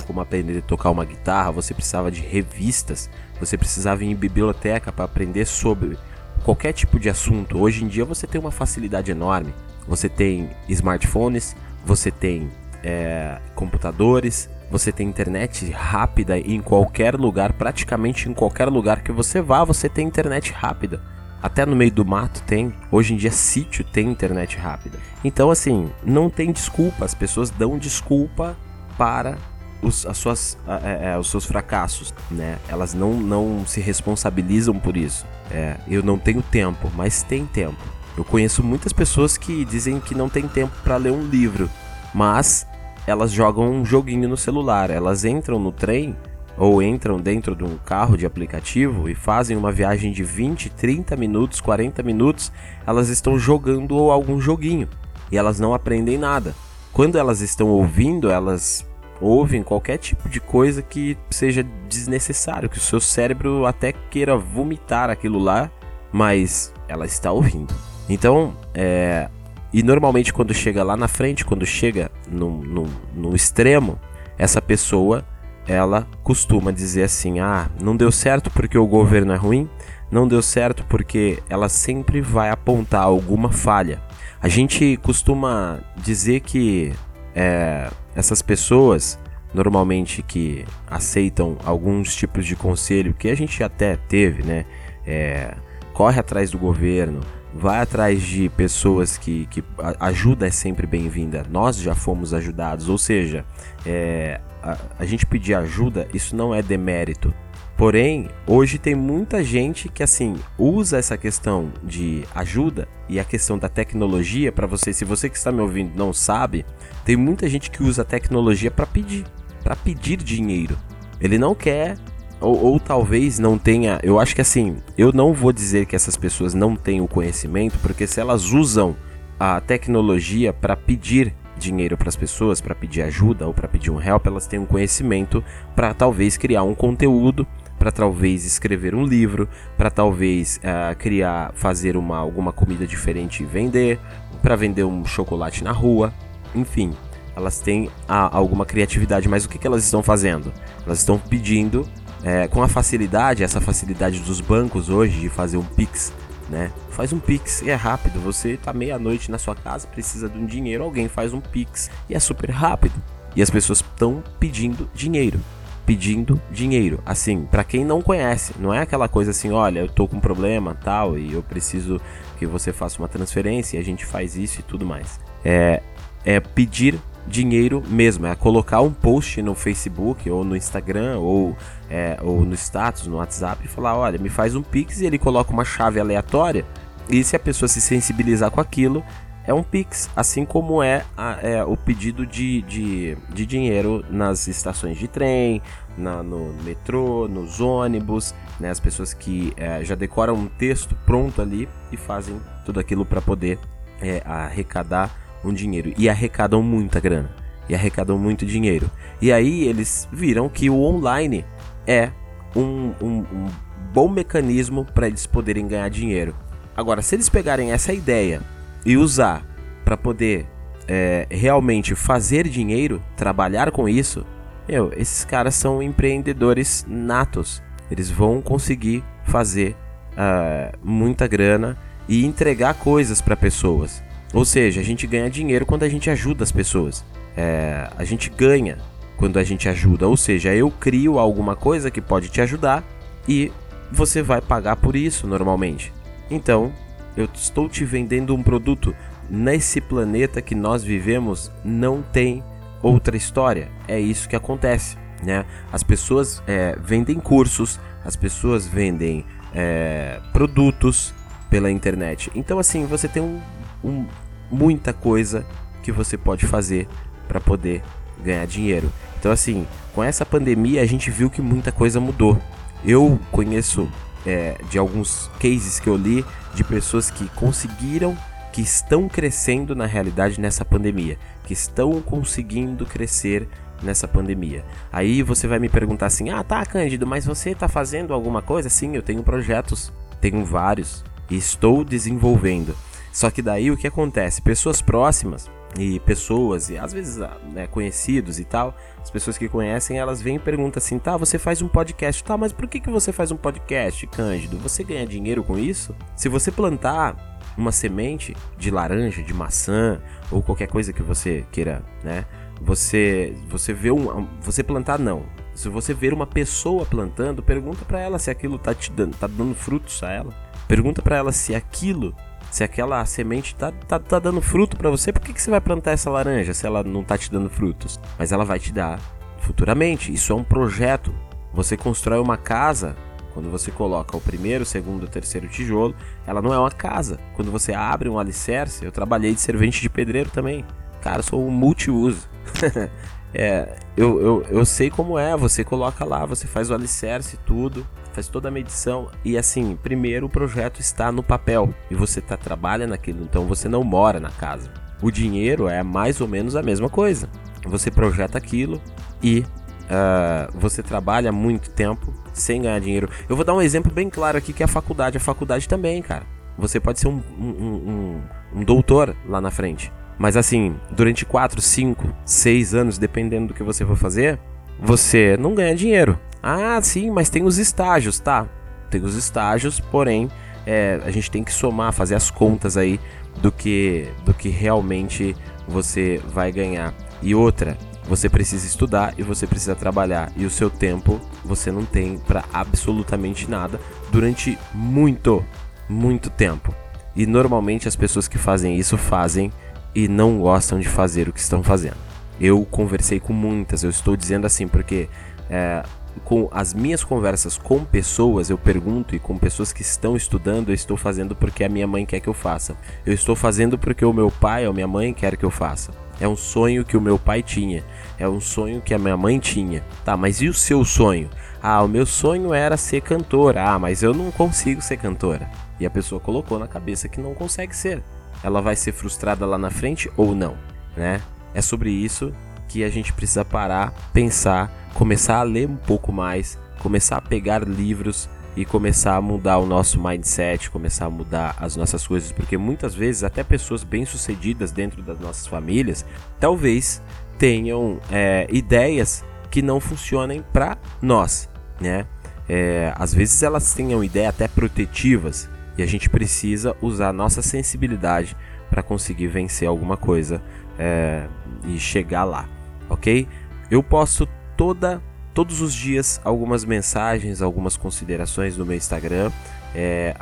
como 0.07 0.21
aprender 0.21 0.59
a 0.59 0.63
tocar 0.63 0.91
uma 0.91 1.05
guitarra, 1.05 1.51
você 1.51 1.75
precisava 1.75 2.11
de 2.11 2.21
revistas, 2.21 3.11
você 3.41 3.59
precisava 3.59 4.05
ir 4.05 4.11
em 4.11 4.15
biblioteca 4.15 4.93
para 4.93 5.05
aprender 5.05 5.45
sobre 5.45 5.99
qualquer 6.45 6.73
tipo 6.73 7.01
de 7.01 7.11
assunto. 7.11 7.59
Hoje 7.59 7.85
em 7.85 7.89
dia 7.89 8.05
você 8.05 8.27
tem 8.27 8.41
uma 8.41 8.53
facilidade 8.53 9.11
enorme. 9.11 9.53
Você 9.89 10.09
tem 10.09 10.51
smartphones, 10.69 11.57
você 11.85 12.11
tem 12.11 12.49
é, 12.85 13.39
computadores, 13.55 14.49
você 14.71 14.93
tem 14.93 15.09
internet 15.09 15.71
rápida 15.71 16.39
em 16.39 16.61
qualquer 16.61 17.17
lugar, 17.17 17.55
praticamente 17.55 18.29
em 18.29 18.35
qualquer 18.35 18.69
lugar 18.69 19.03
que 19.03 19.11
você 19.11 19.41
vá, 19.41 19.65
você 19.65 19.89
tem 19.89 20.07
internet 20.07 20.53
rápida. 20.53 21.18
Até 21.43 21.65
no 21.65 21.77
meio 21.77 21.93
do 21.93 22.05
mato 22.05 22.43
tem. 22.43 22.73
Hoje 22.91 23.15
em 23.15 23.17
dia, 23.17 23.31
sítio 23.31 23.85
tem 23.85 24.09
internet 24.09 24.57
rápida. 24.57 24.99
Então, 25.23 25.51
assim, 25.51 25.91
não 26.05 26.29
tem 26.29 26.53
desculpa. 26.53 27.05
As 27.05 27.15
pessoas 27.15 27.51
dão 27.51 27.79
desculpa 27.79 28.57
para 28.97 29.39
os, 29.81 30.05
as 30.07 30.19
suas, 30.19 30.59
é, 30.67 31.13
é, 31.13 31.19
os 31.19 31.31
seus 31.31 31.45
fracassos, 31.45 32.13
né? 32.31 32.59
Elas 32.69 32.95
não, 32.95 33.15
não 33.15 33.65
se 33.67 33.81
responsabilizam 33.81 34.79
por 34.79 34.97
isso. 34.97 35.25
É, 35.51 35.77
eu 35.87 36.03
não 36.03 36.19
tenho 36.19 36.43
tempo, 36.43 36.91
mas 36.97 37.23
tem 37.23 37.47
tempo. 37.47 37.79
Eu 38.17 38.25
conheço 38.25 38.63
muitas 38.65 38.93
pessoas 38.93 39.37
que 39.37 39.65
dizem 39.65 40.01
que 40.01 40.15
não 40.15 40.29
tem 40.29 40.49
tempo 40.49 40.75
para 40.83 40.97
ler 40.97 41.13
um 41.13 41.23
livro, 41.23 41.71
mas 42.13 42.67
elas 43.07 43.31
jogam 43.31 43.71
um 43.71 43.85
joguinho 43.85 44.29
no 44.29 44.37
celular. 44.37 44.91
Elas 44.91 45.25
entram 45.25 45.61
no 45.61 45.71
trem 45.71 46.17
ou 46.59 46.83
entram 46.83 47.21
dentro 47.21 47.55
de 47.55 47.63
um 47.63 47.79
carro 47.79 48.17
de 48.17 48.27
aplicativo 48.27 49.09
e 49.09 49.15
fazem 49.15 49.57
uma 49.57 49.71
viagem 49.71 50.11
de 50.11 50.25
20, 50.25 50.71
30 50.71 51.17
minutos, 51.17 51.61
40 51.61 52.03
minutos, 52.03 52.53
elas 52.85 53.09
estão 53.09 53.39
jogando 53.39 54.11
algum 54.11 54.41
joguinho 54.41 54.89
e 55.31 55.39
elas 55.39 55.61
não 55.61 55.73
aprendem 55.73 56.19
nada. 56.19 56.55
Quando 56.93 57.17
elas 57.17 57.41
estão 57.41 57.69
ouvindo, 57.69 58.29
elas 58.29 58.85
ouvem 59.21 59.63
qualquer 59.63 59.99
tipo 59.99 60.29
de 60.29 60.41
coisa 60.41 60.83
que 60.83 61.17
seja 61.31 61.65
desnecessário, 61.89 62.69
que 62.69 62.79
o 62.79 62.81
seu 62.81 63.01
cérebro 63.01 63.65
até 63.65 63.93
queira 63.93 64.37
vomitar 64.37 65.11
aquilo 65.11 65.39
lá, 65.39 65.71
mas 66.13 66.73
ela 66.89 67.07
está 67.07 67.31
ouvindo. 67.31 67.73
Então, 68.09 68.57
é, 68.75 69.29
e 69.73 69.83
normalmente 69.83 70.33
quando 70.33 70.53
chega 70.53 70.83
lá 70.83 70.97
na 70.97 71.07
frente, 71.07 71.45
quando 71.45 71.65
chega 71.65 72.11
no, 72.29 72.63
no, 72.65 72.87
no 73.15 73.37
extremo, 73.37 73.99
essa 74.37 74.63
pessoa 74.63 75.25
ela 75.69 76.09
costuma 76.23 76.73
dizer 76.73 77.05
assim: 77.05 77.39
ah, 77.39 77.69
não 77.81 77.95
deu 77.97 78.11
certo 78.11 78.51
porque 78.51 78.79
o 78.79 78.87
governo 78.87 79.33
é 79.33 79.37
ruim, 79.37 79.69
não 80.11 80.27
deu 80.27 80.43
certo 80.43 80.85
porque 80.89 81.41
ela 81.49 81.69
sempre 81.69 82.21
vai 82.21 82.49
apontar 82.49 83.03
alguma 83.03 83.53
falha. 83.53 84.03
A 84.41 84.49
gente 84.49 84.97
costuma 85.03 85.81
dizer 85.97 86.41
que 86.41 86.93
é, 87.35 87.91
essas 88.17 88.41
pessoas, 88.41 89.19
normalmente 89.53 90.23
que 90.23 90.65
aceitam 90.89 91.59
alguns 91.65 92.15
tipos 92.17 92.47
de 92.47 92.57
conselho, 92.57 93.13
que 93.13 93.29
a 93.29 93.35
gente 93.35 93.63
até 93.63 93.97
teve, 93.97 94.43
né? 94.43 94.65
É, 95.07 95.55
corre 95.93 96.21
atrás 96.21 96.51
do 96.51 96.59
governo, 96.59 97.21
vai 97.53 97.81
atrás 97.81 98.23
de 98.23 98.49
pessoas 98.51 99.19
que, 99.19 99.47
que 99.47 99.65
ajuda 99.99 100.47
é 100.47 100.51
sempre 100.51 100.87
bem-vinda. 100.87 101.45
Nós 101.51 101.77
já 101.77 101.95
fomos 101.95 102.33
ajudados, 102.33 102.89
ou 102.89 102.97
seja, 102.97 103.45
é, 103.85 104.41
a, 104.63 104.77
a 104.99 105.05
gente 105.05 105.27
pedir 105.27 105.55
ajuda, 105.55 106.09
isso 106.13 106.35
não 106.35 106.55
é 106.55 106.63
demérito. 106.63 107.33
Porém, 107.77 108.29
hoje 108.45 108.77
tem 108.77 108.97
muita 108.97 109.43
gente 109.45 109.89
que 109.89 110.03
assim 110.03 110.37
usa 110.59 110.99
essa 110.99 111.17
questão 111.17 111.73
de 111.85 112.25
ajuda 112.35 112.89
e 113.09 113.21
a 113.21 113.25
questão 113.25 113.57
da 113.57 113.69
tecnologia 113.69 114.51
para 114.51 114.67
você. 114.67 114.93
Se 114.93 115.05
você 115.05 115.29
que 115.29 115.37
está 115.37 115.53
me 115.53 115.61
ouvindo 115.61 115.97
não 115.97 116.13
sabe, 116.13 116.67
tem 117.05 117.17
muita 117.17 117.49
gente 117.49 117.71
que 117.71 117.83
usa 117.83 118.03
a 118.03 118.05
tecnologia 118.05 118.69
para 118.69 118.85
pedir, 118.85 119.25
para 119.63 119.77
pedir 119.77 120.17
dinheiro. 120.17 120.77
Ele 121.21 121.39
não 121.39 121.55
quer 121.55 121.97
ou, 122.41 122.61
ou, 122.65 122.81
talvez 122.81 123.39
não 123.39 123.57
tenha. 123.57 124.01
Eu 124.03 124.19
acho 124.19 124.35
que 124.35 124.41
assim, 124.41 124.79
eu 124.97 125.13
não 125.13 125.33
vou 125.33 125.53
dizer 125.53 125.87
que 125.87 125.95
essas 125.97 126.17
pessoas 126.17 126.55
não 126.55 126.75
têm 126.75 127.01
o 127.01 127.09
conhecimento, 127.09 127.79
porque 127.79 128.07
se 128.07 128.21
elas 128.21 128.53
usam 128.53 128.97
a 129.39 129.61
tecnologia 129.61 130.53
para 130.53 130.77
pedir 130.77 131.33
dinheiro 131.59 131.97
para 131.97 132.09
as 132.09 132.17
pessoas, 132.17 132.61
para 132.61 132.75
pedir 132.75 133.03
ajuda 133.03 133.47
ou 133.47 133.53
para 133.53 133.69
pedir 133.69 133.91
um 133.91 134.01
help, 134.01 134.27
elas 134.27 134.47
têm 134.47 134.59
um 134.59 134.67
conhecimento 134.67 135.45
para 135.75 135.93
talvez 135.93 136.37
criar 136.37 136.63
um 136.63 136.75
conteúdo 136.75 137.47
para 137.79 137.93
talvez 137.93 138.45
escrever 138.45 138.95
um 138.95 139.05
livro, 139.05 139.49
para 139.77 139.91
talvez 139.91 140.59
uh, 140.59 140.97
criar, 140.97 141.53
fazer 141.55 141.97
uma, 141.97 142.19
alguma 142.19 142.53
comida 142.53 142.87
diferente 142.87 143.43
e 143.43 143.47
vender, 143.47 144.01
para 144.43 144.57
vender 144.57 144.85
um 144.85 145.05
chocolate 145.05 145.63
na 145.63 145.71
rua, 145.71 146.13
enfim, 146.55 146.93
elas 147.37 147.61
têm 147.61 147.89
alguma 148.09 148.67
criatividade, 148.67 149.29
mas 149.29 149.45
o 149.45 149.49
que, 149.49 149.59
que 149.59 149.67
elas 149.67 149.85
estão 149.85 150.03
fazendo? 150.03 150.53
Elas 150.85 150.99
estão 150.99 151.19
pedindo 151.19 151.89
é, 152.25 152.49
com 152.49 152.63
a 152.63 152.69
facilidade, 152.69 153.45
essa 153.45 153.61
facilidade 153.61 154.19
dos 154.21 154.41
bancos 154.41 154.91
hoje 154.91 155.21
de 155.21 155.29
fazer 155.29 155.57
um 155.57 155.63
Pix, 155.63 156.13
né? 156.49 156.73
Faz 156.91 157.13
um 157.13 157.19
Pix 157.19 157.63
e 157.63 157.71
é 157.71 157.75
rápido. 157.75 158.21
Você 158.21 158.57
tá 158.57 158.73
meia-noite 158.73 159.31
na 159.31 159.39
sua 159.39 159.55
casa, 159.55 159.87
precisa 159.87 160.29
de 160.29 160.39
um 160.39 160.47
dinheiro, 160.47 160.85
alguém 160.85 161.09
faz 161.09 161.33
um 161.33 161.41
Pix 161.41 161.91
e 162.09 162.15
é 162.15 162.19
super 162.19 162.51
rápido. 162.51 162.95
E 163.37 163.43
as 163.43 163.51
pessoas 163.51 163.79
estão 163.79 164.23
pedindo 164.41 164.89
dinheiro 164.95 165.41
pedindo 165.89 166.39
dinheiro. 166.51 167.01
Assim, 167.07 167.47
para 167.47 167.65
quem 167.65 167.83
não 167.83 168.03
conhece, 168.03 168.53
não 168.59 168.75
é 168.75 168.81
aquela 168.81 169.09
coisa 169.09 169.31
assim, 169.31 169.53
olha, 169.53 169.79
eu 169.81 169.89
tô 169.89 170.07
com 170.07 170.19
um 170.19 170.21
problema, 170.21 170.75
tal, 170.75 171.17
e 171.17 171.33
eu 171.33 171.43
preciso 171.43 171.99
que 172.39 172.45
você 172.45 172.75
faça 172.75 172.99
uma 172.99 173.09
transferência 173.09 173.79
e 173.79 173.81
a 173.81 173.83
gente 173.83 174.05
faz 174.05 174.37
isso 174.37 174.61
e 174.61 174.63
tudo 174.63 174.85
mais. 174.85 175.19
É, 175.43 175.83
é 176.27 176.41
pedir 176.41 177.01
dinheiro 177.29 177.83
mesmo, 177.87 178.27
é 178.27 178.35
colocar 178.35 178.81
um 178.81 178.93
post 178.93 179.41
no 179.43 179.55
Facebook 179.55 180.29
ou 180.29 180.43
no 180.43 180.57
Instagram 180.57 181.19
ou, 181.19 181.57
é, 181.89 182.19
ou 182.23 182.45
no 182.45 182.55
status, 182.55 183.07
no 183.07 183.17
WhatsApp 183.17 183.65
e 183.65 183.69
falar, 183.69 183.97
olha, 183.97 184.19
me 184.19 184.29
faz 184.29 184.55
um 184.55 184.63
Pix 184.63 185.01
e 185.01 185.07
ele 185.07 185.19
coloca 185.19 185.53
uma 185.53 185.65
chave 185.65 186.01
aleatória 186.01 186.65
e 187.09 187.25
se 187.25 187.35
a 187.35 187.39
pessoa 187.39 187.69
se 187.69 187.81
sensibilizar 187.81 188.51
com 188.51 188.61
aquilo, 188.61 189.03
é 189.47 189.55
um 189.55 189.63
Pix, 189.63 190.11
assim 190.15 190.45
como 190.45 190.83
é, 190.83 191.05
a, 191.17 191.39
é 191.41 191.65
o 191.65 191.75
pedido 191.75 192.27
de, 192.27 192.61
de, 192.63 193.17
de, 193.31 193.47
dinheiro 193.47 194.05
nas 194.11 194.47
estações 194.47 194.99
de 194.99 195.09
trem, 195.09 195.63
na, 195.97 196.23
no 196.23 196.53
metrô, 196.63 197.27
nos 197.27 197.59
ônibus, 197.59 198.35
né? 198.61 198.69
as 198.69 198.79
pessoas 198.79 199.15
que 199.15 199.55
é, 199.57 199.83
já 199.83 199.95
decoram 199.95 200.35
um 200.35 200.47
texto 200.47 200.95
pronto 201.07 201.41
ali 201.41 201.67
e 201.91 201.97
fazem 201.97 202.39
tudo 202.67 202.79
aquilo 202.79 203.07
para 203.07 203.23
poder 203.23 203.59
é, 204.03 204.23
arrecadar 204.27 205.11
dinheiro. 205.53 205.93
E 205.97 206.09
arrecadam 206.09 206.63
muita 206.63 207.01
grana, 207.01 207.31
e 207.69 207.75
arrecadam 207.75 208.19
muito 208.19 208.47
dinheiro. 208.47 208.91
E 209.21 209.33
aí 209.33 209.67
eles 209.67 210.09
viram 210.13 210.49
que 210.49 210.71
o 210.71 210.81
online 210.81 211.45
é 211.87 212.11
um, 212.55 212.93
um, 213.01 213.19
um 213.33 213.49
bom 213.93 214.09
mecanismo 214.09 214.85
para 214.85 215.07
eles 215.07 215.27
poderem 215.27 215.67
ganhar 215.67 215.89
dinheiro. 215.89 216.35
Agora, 216.77 217.03
se 217.03 217.15
eles 217.17 217.29
pegarem 217.29 217.73
essa 217.73 217.93
ideia 217.93 218.41
e 218.87 218.97
usar 218.97 219.45
para 219.85 219.97
poder 219.97 220.47
é, 220.87 221.27
realmente 221.31 221.95
fazer 221.95 222.49
dinheiro, 222.49 223.03
trabalhar 223.17 223.71
com 223.71 223.89
isso, 223.89 224.25
meu, 224.69 224.93
esses 224.97 225.25
caras 225.25 225.55
são 225.55 225.83
empreendedores 225.83 226.85
natos. 226.87 227.63
Eles 227.91 228.11
vão 228.11 228.43
conseguir 228.43 229.03
fazer 229.25 229.75
uh, 230.13 230.79
muita 230.83 231.27
grana 231.27 231.77
e 232.07 232.25
entregar 232.25 232.75
coisas 232.75 233.21
para 233.21 233.35
pessoas. 233.35 234.03
Ou 234.33 234.45
seja, 234.45 234.81
a 234.81 234.85
gente 234.85 235.07
ganha 235.07 235.31
dinheiro 235.31 235.65
quando 235.65 235.83
a 235.83 235.89
gente 235.89 236.11
ajuda 236.11 236.45
as 236.45 236.53
pessoas. 236.53 237.05
É, 237.37 237.89
a 237.97 238.05
gente 238.05 238.31
ganha 238.31 238.79
quando 239.17 239.39
a 239.39 239.45
gente 239.45 239.69
ajuda. 239.69 240.07
Ou 240.07 240.17
seja, 240.17 240.55
eu 240.55 240.71
crio 240.71 241.19
alguma 241.19 241.57
coisa 241.57 241.91
que 241.91 242.01
pode 242.01 242.29
te 242.29 242.41
ajudar 242.41 242.85
e 243.27 243.51
você 243.91 244.23
vai 244.23 244.41
pagar 244.41 244.77
por 244.77 244.95
isso 244.95 245.27
normalmente. 245.27 245.93
Então, 246.31 246.73
eu 247.17 247.29
estou 247.35 247.69
te 247.69 247.85
vendendo 247.85 248.35
um 248.35 248.43
produto. 248.43 248.95
Nesse 249.31 249.81
planeta 249.81 250.41
que 250.41 250.55
nós 250.55 250.83
vivemos, 250.83 251.51
não 251.65 252.01
tem 252.01 252.43
outra 252.83 253.17
história. 253.17 253.69
É 253.87 253.99
isso 253.99 254.29
que 254.29 254.37
acontece. 254.37 254.97
Né? 255.23 255.45
As 255.73 255.83
pessoas 255.83 256.43
é, 256.47 256.77
vendem 256.81 257.19
cursos, 257.19 257.81
as 258.05 258.17
pessoas 258.17 258.67
vendem 258.67 259.25
é, 259.55 260.21
produtos 260.33 261.13
pela 261.51 261.71
internet. 261.71 262.31
Então, 262.35 262.59
assim, 262.59 262.87
você 262.87 263.09
tem 263.09 263.23
um, 263.23 263.41
um, 263.83 264.07
muita 264.51 264.93
coisa 264.93 265.45
que 265.83 265.93
você 265.93 266.17
pode 266.17 266.47
fazer 266.47 266.89
para 267.27 267.41
poder 267.41 267.83
ganhar 268.23 268.47
dinheiro. 268.47 268.91
Então, 269.19 269.33
assim, 269.33 269.67
com 269.95 270.03
essa 270.03 270.25
pandemia, 270.25 270.83
a 270.83 270.87
gente 270.87 271.11
viu 271.11 271.29
que 271.31 271.43
muita 271.43 271.73
coisa 271.73 272.01
mudou. 272.01 272.41
Eu 272.85 273.19
conheço 273.33 273.89
é, 274.27 274.57
de 274.71 274.79
alguns 274.79 275.31
cases 275.41 275.81
que 275.81 275.89
eu 275.89 275.97
li 275.97 276.25
de 276.55 276.65
pessoas 276.65 277.11
que 277.11 277.29
conseguiram, 277.31 278.17
que 278.53 278.61
estão 278.61 279.09
crescendo 279.09 279.75
na 279.75 279.87
realidade 279.87 280.41
nessa 280.41 280.65
pandemia, 280.65 281.19
que 281.45 281.53
estão 281.53 282.01
conseguindo 282.01 282.87
crescer 282.87 283.49
nessa 283.83 284.09
pandemia. 284.09 284.65
Aí 284.93 285.23
você 285.23 285.47
vai 285.47 285.59
me 285.59 285.69
perguntar 285.69 286.07
assim: 286.07 286.31
"Ah, 286.31 286.43
tá, 286.43 286.65
Cândido, 286.67 287.07
mas 287.07 287.25
você 287.25 287.51
está 287.51 287.69
fazendo 287.69 288.13
alguma 288.13 288.43
coisa?" 288.43 288.69
Sim, 288.69 288.97
eu 288.97 289.03
tenho 289.03 289.23
projetos, 289.23 289.93
tenho 290.21 290.45
vários 290.45 291.05
e 291.31 291.37
estou 291.37 291.85
desenvolvendo. 291.85 292.75
Só 293.19 293.33
que 293.33 293.43
daí 293.43 293.69
o 293.69 293.77
que 293.77 293.89
acontece? 293.89 294.41
Pessoas 294.41 294.81
próximas 294.81 295.51
e 295.77 295.99
pessoas, 295.99 296.71
e 296.71 296.79
às 296.79 296.93
vezes 296.93 297.21
ah, 297.21 297.37
né, 297.53 297.67
conhecidos 297.67 298.39
e 298.39 298.45
tal, 298.45 298.73
as 299.03 299.11
pessoas 299.11 299.37
que 299.37 299.49
conhecem, 299.49 299.99
elas 299.99 300.23
vêm 300.23 300.37
e 300.37 300.39
perguntam 300.39 300.81
assim: 300.81 301.01
tá, 301.01 301.17
você 301.17 301.37
faz 301.37 301.61
um 301.61 301.67
podcast, 301.67 302.23
tá, 302.23 302.37
mas 302.37 302.53
por 302.53 302.69
que, 302.69 302.79
que 302.79 302.89
você 302.89 303.11
faz 303.11 303.33
um 303.33 303.37
podcast, 303.37 304.07
Cândido? 304.07 304.57
Você 304.59 304.85
ganha 304.85 305.05
dinheiro 305.05 305.43
com 305.43 305.59
isso? 305.59 305.97
Se 306.15 306.29
você 306.29 306.53
plantar 306.53 307.41
uma 307.59 307.73
semente 307.73 308.37
de 308.57 308.71
laranja, 308.71 309.21
de 309.21 309.35
maçã 309.35 310.01
ou 310.31 310.41
qualquer 310.41 310.69
coisa 310.69 310.93
que 310.93 311.03
você 311.03 311.45
queira, 311.51 311.83
né? 312.05 312.25
Você 312.61 313.37
você 313.49 313.73
vê 313.73 313.91
um 313.91 314.29
você 314.41 314.63
plantar 314.63 314.97
não. 314.97 315.25
Se 315.57 315.69
você 315.69 315.93
ver 315.93 316.15
uma 316.15 316.25
pessoa 316.25 316.87
plantando, 316.87 317.43
pergunta 317.43 317.85
para 317.85 317.99
ela 317.99 318.17
se 318.21 318.31
aquilo 318.31 318.61
tá 318.61 318.73
te 318.73 318.93
dando, 318.93 319.17
tá 319.17 319.27
dando 319.27 319.57
frutos 319.57 320.05
a 320.05 320.13
ela. 320.13 320.33
Pergunta 320.69 321.03
para 321.03 321.17
ela 321.17 321.33
se 321.33 321.53
aquilo 321.53 322.15
se 322.51 322.65
aquela 322.65 323.05
semente 323.05 323.55
tá, 323.55 323.71
tá, 323.71 323.99
tá 323.99 324.19
dando 324.19 324.41
fruto 324.41 324.77
para 324.77 324.91
você, 324.91 325.13
por 325.13 325.23
que, 325.23 325.33
que 325.33 325.43
você 325.43 325.51
vai 325.51 325.61
plantar 325.61 325.93
essa 325.93 326.11
laranja 326.11 326.55
se 326.55 326.67
ela 326.67 326.83
não 326.83 327.05
tá 327.05 327.19
te 327.19 327.31
dando 327.31 327.51
frutos? 327.51 328.01
Mas 328.19 328.33
ela 328.33 328.45
vai 328.45 328.59
te 328.59 328.73
dar 328.73 328.99
futuramente. 329.41 330.13
Isso 330.13 330.33
é 330.33 330.37
um 330.37 330.45
projeto. 330.45 331.15
Você 331.53 331.77
constrói 331.77 332.19
uma 332.19 332.37
casa 332.37 332.97
quando 333.33 333.51
você 333.51 333.71
coloca 333.71 334.17
o 334.17 334.21
primeiro, 334.21 334.65
o 334.65 334.67
segundo, 334.67 335.05
o 335.05 335.09
terceiro 335.09 335.47
tijolo, 335.49 335.95
ela 336.27 336.43
não 336.43 336.53
é 336.53 336.59
uma 336.59 336.71
casa. 336.71 337.21
Quando 337.35 337.53
você 337.53 337.73
abre 337.73 338.09
um 338.09 338.19
alicerce, 338.19 338.85
eu 338.85 338.91
trabalhei 338.91 339.33
de 339.33 339.41
servente 339.41 339.81
de 339.81 339.89
pedreiro 339.89 340.31
também. 340.31 340.65
Cara, 341.01 341.23
sou 341.23 341.47
um 341.47 341.51
multiuso. 341.51 342.29
é, 343.33 343.77
eu, 343.97 344.21
eu, 344.21 344.47
eu 344.51 344.65
sei 344.65 344.91
como 344.91 345.19
é, 345.19 345.37
você 345.37 345.63
coloca 345.63 346.05
lá, 346.05 346.27
você 346.27 346.47
faz 346.47 346.71
o 346.71 346.75
alicerce, 346.75 347.39
tudo 347.47 347.87
faz 348.19 348.27
toda 348.27 348.49
a 348.49 348.51
medição 348.51 349.09
e 349.25 349.39
assim, 349.39 349.79
primeiro 349.81 350.27
o 350.27 350.29
projeto 350.29 350.81
está 350.81 351.13
no 351.13 351.23
papel 351.23 351.73
e 351.89 351.95
você 351.95 352.21
tá 352.21 352.37
trabalha 352.37 352.85
naquilo, 352.85 353.23
então 353.23 353.47
você 353.47 353.69
não 353.69 353.85
mora 353.85 354.19
na 354.19 354.31
casa. 354.31 354.73
O 355.01 355.09
dinheiro 355.09 355.69
é 355.69 355.85
mais 355.85 356.21
ou 356.21 356.27
menos 356.27 356.57
a 356.57 356.63
mesma 356.63 356.89
coisa. 356.89 357.29
Você 357.65 357.93
projeta 357.93 358.37
aquilo 358.37 358.83
e 359.23 359.45
uh, 359.85 360.59
você 360.59 360.83
trabalha 360.83 361.31
muito 361.31 361.71
tempo 361.71 362.13
sem 362.33 362.63
ganhar 362.63 362.81
dinheiro. 362.81 363.09
Eu 363.29 363.37
vou 363.37 363.45
dar 363.45 363.55
um 363.55 363.63
exemplo 363.63 363.93
bem 363.93 364.11
claro 364.11 364.37
aqui 364.37 364.53
que 364.53 364.65
é 364.65 364.67
a 364.67 364.69
faculdade. 364.69 365.17
A 365.17 365.21
faculdade 365.21 365.69
também, 365.69 366.03
cara. 366.03 366.27
Você 366.59 366.81
pode 366.81 366.99
ser 366.99 367.07
um, 367.07 367.23
um, 367.39 367.45
um, 367.47 368.23
um 368.57 368.65
doutor 368.65 369.15
lá 369.29 369.41
na 369.41 369.53
frente. 369.53 369.93
Mas 370.19 370.37
assim, 370.37 370.75
durante 370.91 371.25
4, 371.25 371.63
5, 371.63 372.13
6 372.25 372.75
anos, 372.75 372.99
dependendo 372.99 373.49
do 373.49 373.55
que 373.55 373.63
você 373.63 373.87
for 373.87 373.97
fazer, 373.97 374.41
você 374.81 375.37
não 375.37 375.55
ganha 375.55 375.77
dinheiro. 375.77 376.19
Ah, 376.43 376.81
sim, 376.83 377.11
mas 377.11 377.29
tem 377.29 377.43
os 377.45 377.59
estágios, 377.59 378.19
tá? 378.19 378.47
Tem 378.91 379.03
os 379.03 379.15
estágios, 379.15 379.81
porém, 379.81 380.31
é, 380.67 381.01
a 381.05 381.11
gente 381.11 381.31
tem 381.31 381.45
que 381.45 381.53
somar, 381.53 381.93
fazer 381.93 382.15
as 382.15 382.31
contas 382.31 382.77
aí 382.77 383.01
do 383.41 383.51
que, 383.51 384.09
do 384.25 384.35
que 384.35 384.49
realmente 384.49 385.35
você 385.67 386.21
vai 386.27 386.53
ganhar. 386.53 386.95
E 387.23 387.35
outra, 387.35 387.77
você 388.05 388.29
precisa 388.29 388.67
estudar 388.67 389.15
e 389.19 389.23
você 389.23 389.47
precisa 389.47 389.75
trabalhar. 389.75 390.33
E 390.37 390.47
o 390.47 390.51
seu 390.51 390.71
tempo 390.71 391.21
você 391.45 391.71
não 391.71 391.85
tem 391.85 392.19
para 392.19 392.45
absolutamente 392.53 393.49
nada 393.49 393.79
durante 394.11 394.59
muito, 394.73 395.45
muito 395.89 396.31
tempo. 396.31 396.75
E 397.15 397.27
normalmente 397.27 397.89
as 397.89 397.97
pessoas 397.97 398.29
que 398.29 398.39
fazem 398.39 398.77
isso 398.77 398.97
fazem 398.97 399.53
e 399.95 400.09
não 400.09 400.39
gostam 400.39 400.79
de 400.79 400.89
fazer 400.89 401.29
o 401.29 401.33
que 401.33 401.41
estão 401.41 401.63
fazendo. 401.63 401.97
Eu 402.41 402.65
conversei 402.65 403.19
com 403.19 403.33
muitas, 403.33 403.83
eu 403.83 403.91
estou 403.91 404.17
dizendo 404.17 404.47
assim 404.47 404.69
porque 404.69 405.09
é, 405.51 405.83
com 406.19 406.49
as 406.51 406.75
minhas 406.75 407.05
conversas 407.05 407.57
com 407.57 407.85
pessoas, 407.85 408.51
eu 408.51 408.59
pergunto 408.59 409.15
e 409.15 409.19
com 409.19 409.39
pessoas 409.39 409.73
que 409.73 409.83
estão 409.83 410.17
estudando, 410.17 410.71
eu 410.71 410.75
estou 410.75 410.97
fazendo 410.97 411.35
porque 411.35 411.65
a 411.65 411.69
minha 411.69 411.87
mãe 411.87 412.05
quer 412.05 412.21
que 412.21 412.29
eu 412.29 412.35
faça. 412.35 412.77
Eu 413.05 413.13
estou 413.13 413.37
fazendo 413.37 413.79
porque 413.79 414.05
o 414.05 414.13
meu 414.13 414.31
pai 414.31 414.67
ou 414.67 414.75
minha 414.75 414.89
mãe 414.89 415.13
quer 415.15 415.37
que 415.37 415.45
eu 415.45 415.51
faça. 415.51 415.93
É 416.21 416.27
um 416.27 416.37
sonho 416.37 416.85
que 416.85 416.97
o 416.97 417.01
meu 417.01 417.19
pai 417.19 417.43
tinha, 417.43 417.85
é 418.19 418.29
um 418.29 418.41
sonho 418.41 418.81
que 418.81 418.93
a 418.93 418.99
minha 418.99 419.17
mãe 419.17 419.39
tinha. 419.39 419.85
Tá, 420.05 420.17
mas 420.17 420.43
e 420.43 420.49
o 420.49 420.55
seu 420.55 420.85
sonho? 420.85 421.31
Ah, 421.63 421.83
o 421.83 421.89
meu 421.89 422.05
sonho 422.05 422.53
era 422.53 422.77
ser 422.77 423.01
cantora. 423.01 423.63
Ah, 423.63 423.79
mas 423.79 424.03
eu 424.03 424.13
não 424.13 424.31
consigo 424.31 424.83
ser 424.83 424.97
cantora. 424.97 425.49
E 425.79 425.87
a 425.87 425.91
pessoa 425.91 426.21
colocou 426.21 426.59
na 426.59 426.67
cabeça 426.67 427.09
que 427.09 427.21
não 427.21 427.35
consegue 427.35 427.75
ser. 427.75 428.03
Ela 428.43 428.61
vai 428.61 428.75
ser 428.75 428.93
frustrada 428.93 429.47
lá 429.47 429.59
na 429.59 429.71
frente 429.71 430.11
ou 430.17 430.35
não, 430.35 430.57
né? 430.97 431.21
É 431.55 431.61
sobre 431.61 431.91
isso 431.91 432.33
que 432.69 432.85
a 432.85 432.89
gente 432.89 433.13
precisa 433.13 433.45
parar, 433.45 433.93
pensar, 434.13 434.71
começar 434.99 435.37
a 435.37 435.43
ler 435.45 435.69
um 435.69 435.77
pouco 435.77 436.13
mais, 436.13 436.59
começar 436.81 437.19
a 437.19 437.21
pegar 437.21 437.63
livros 437.63 438.29
e 438.57 438.65
começar 438.65 439.15
a 439.15 439.21
mudar 439.21 439.59
o 439.59 439.65
nosso 439.65 440.03
mindset, 440.03 440.69
começar 440.69 441.07
a 441.07 441.11
mudar 441.11 441.55
as 441.61 441.77
nossas 441.77 442.05
coisas, 442.05 442.33
porque 442.33 442.59
muitas 442.59 442.97
vezes 442.97 443.23
até 443.23 443.45
pessoas 443.45 443.85
bem-sucedidas 443.85 444.73
dentro 444.73 445.01
das 445.01 445.21
nossas 445.21 445.47
famílias 445.47 446.05
talvez 446.41 447.01
tenham 447.39 448.01
é, 448.11 448.49
ideias 448.51 449.25
que 449.53 449.63
não 449.63 449.79
funcionem 449.79 450.45
para 450.53 450.77
nós, 451.01 451.49
né? 451.81 452.05
É, 452.49 452.93
às 452.97 453.15
vezes 453.15 453.41
elas 453.41 453.73
tenham 453.75 454.03
ideias 454.03 454.31
até 454.31 454.49
protetivas 454.49 455.49
e 455.77 455.83
a 455.83 455.87
gente 455.87 456.11
precisa 456.11 456.75
usar 456.83 457.13
nossa 457.13 457.41
sensibilidade 457.41 458.37
para 458.69 458.83
conseguir 458.83 459.29
vencer 459.29 459.69
alguma 459.69 459.97
coisa 459.97 460.43
é, 460.77 461.29
e 461.69 461.79
chegar 461.79 462.25
lá, 462.25 462.49
ok? 462.91 463.29
Eu 463.71 463.81
posto 463.81 464.27
toda 464.59 465.01
todos 465.33 465.61
os 465.61 465.73
dias 465.73 466.21
algumas 466.25 466.65
mensagens, 466.65 467.41
algumas 467.41 467.77
considerações 467.77 468.57
no 468.57 468.67
meu 468.67 468.77
Instagram, 468.77 469.31
é 469.73 470.13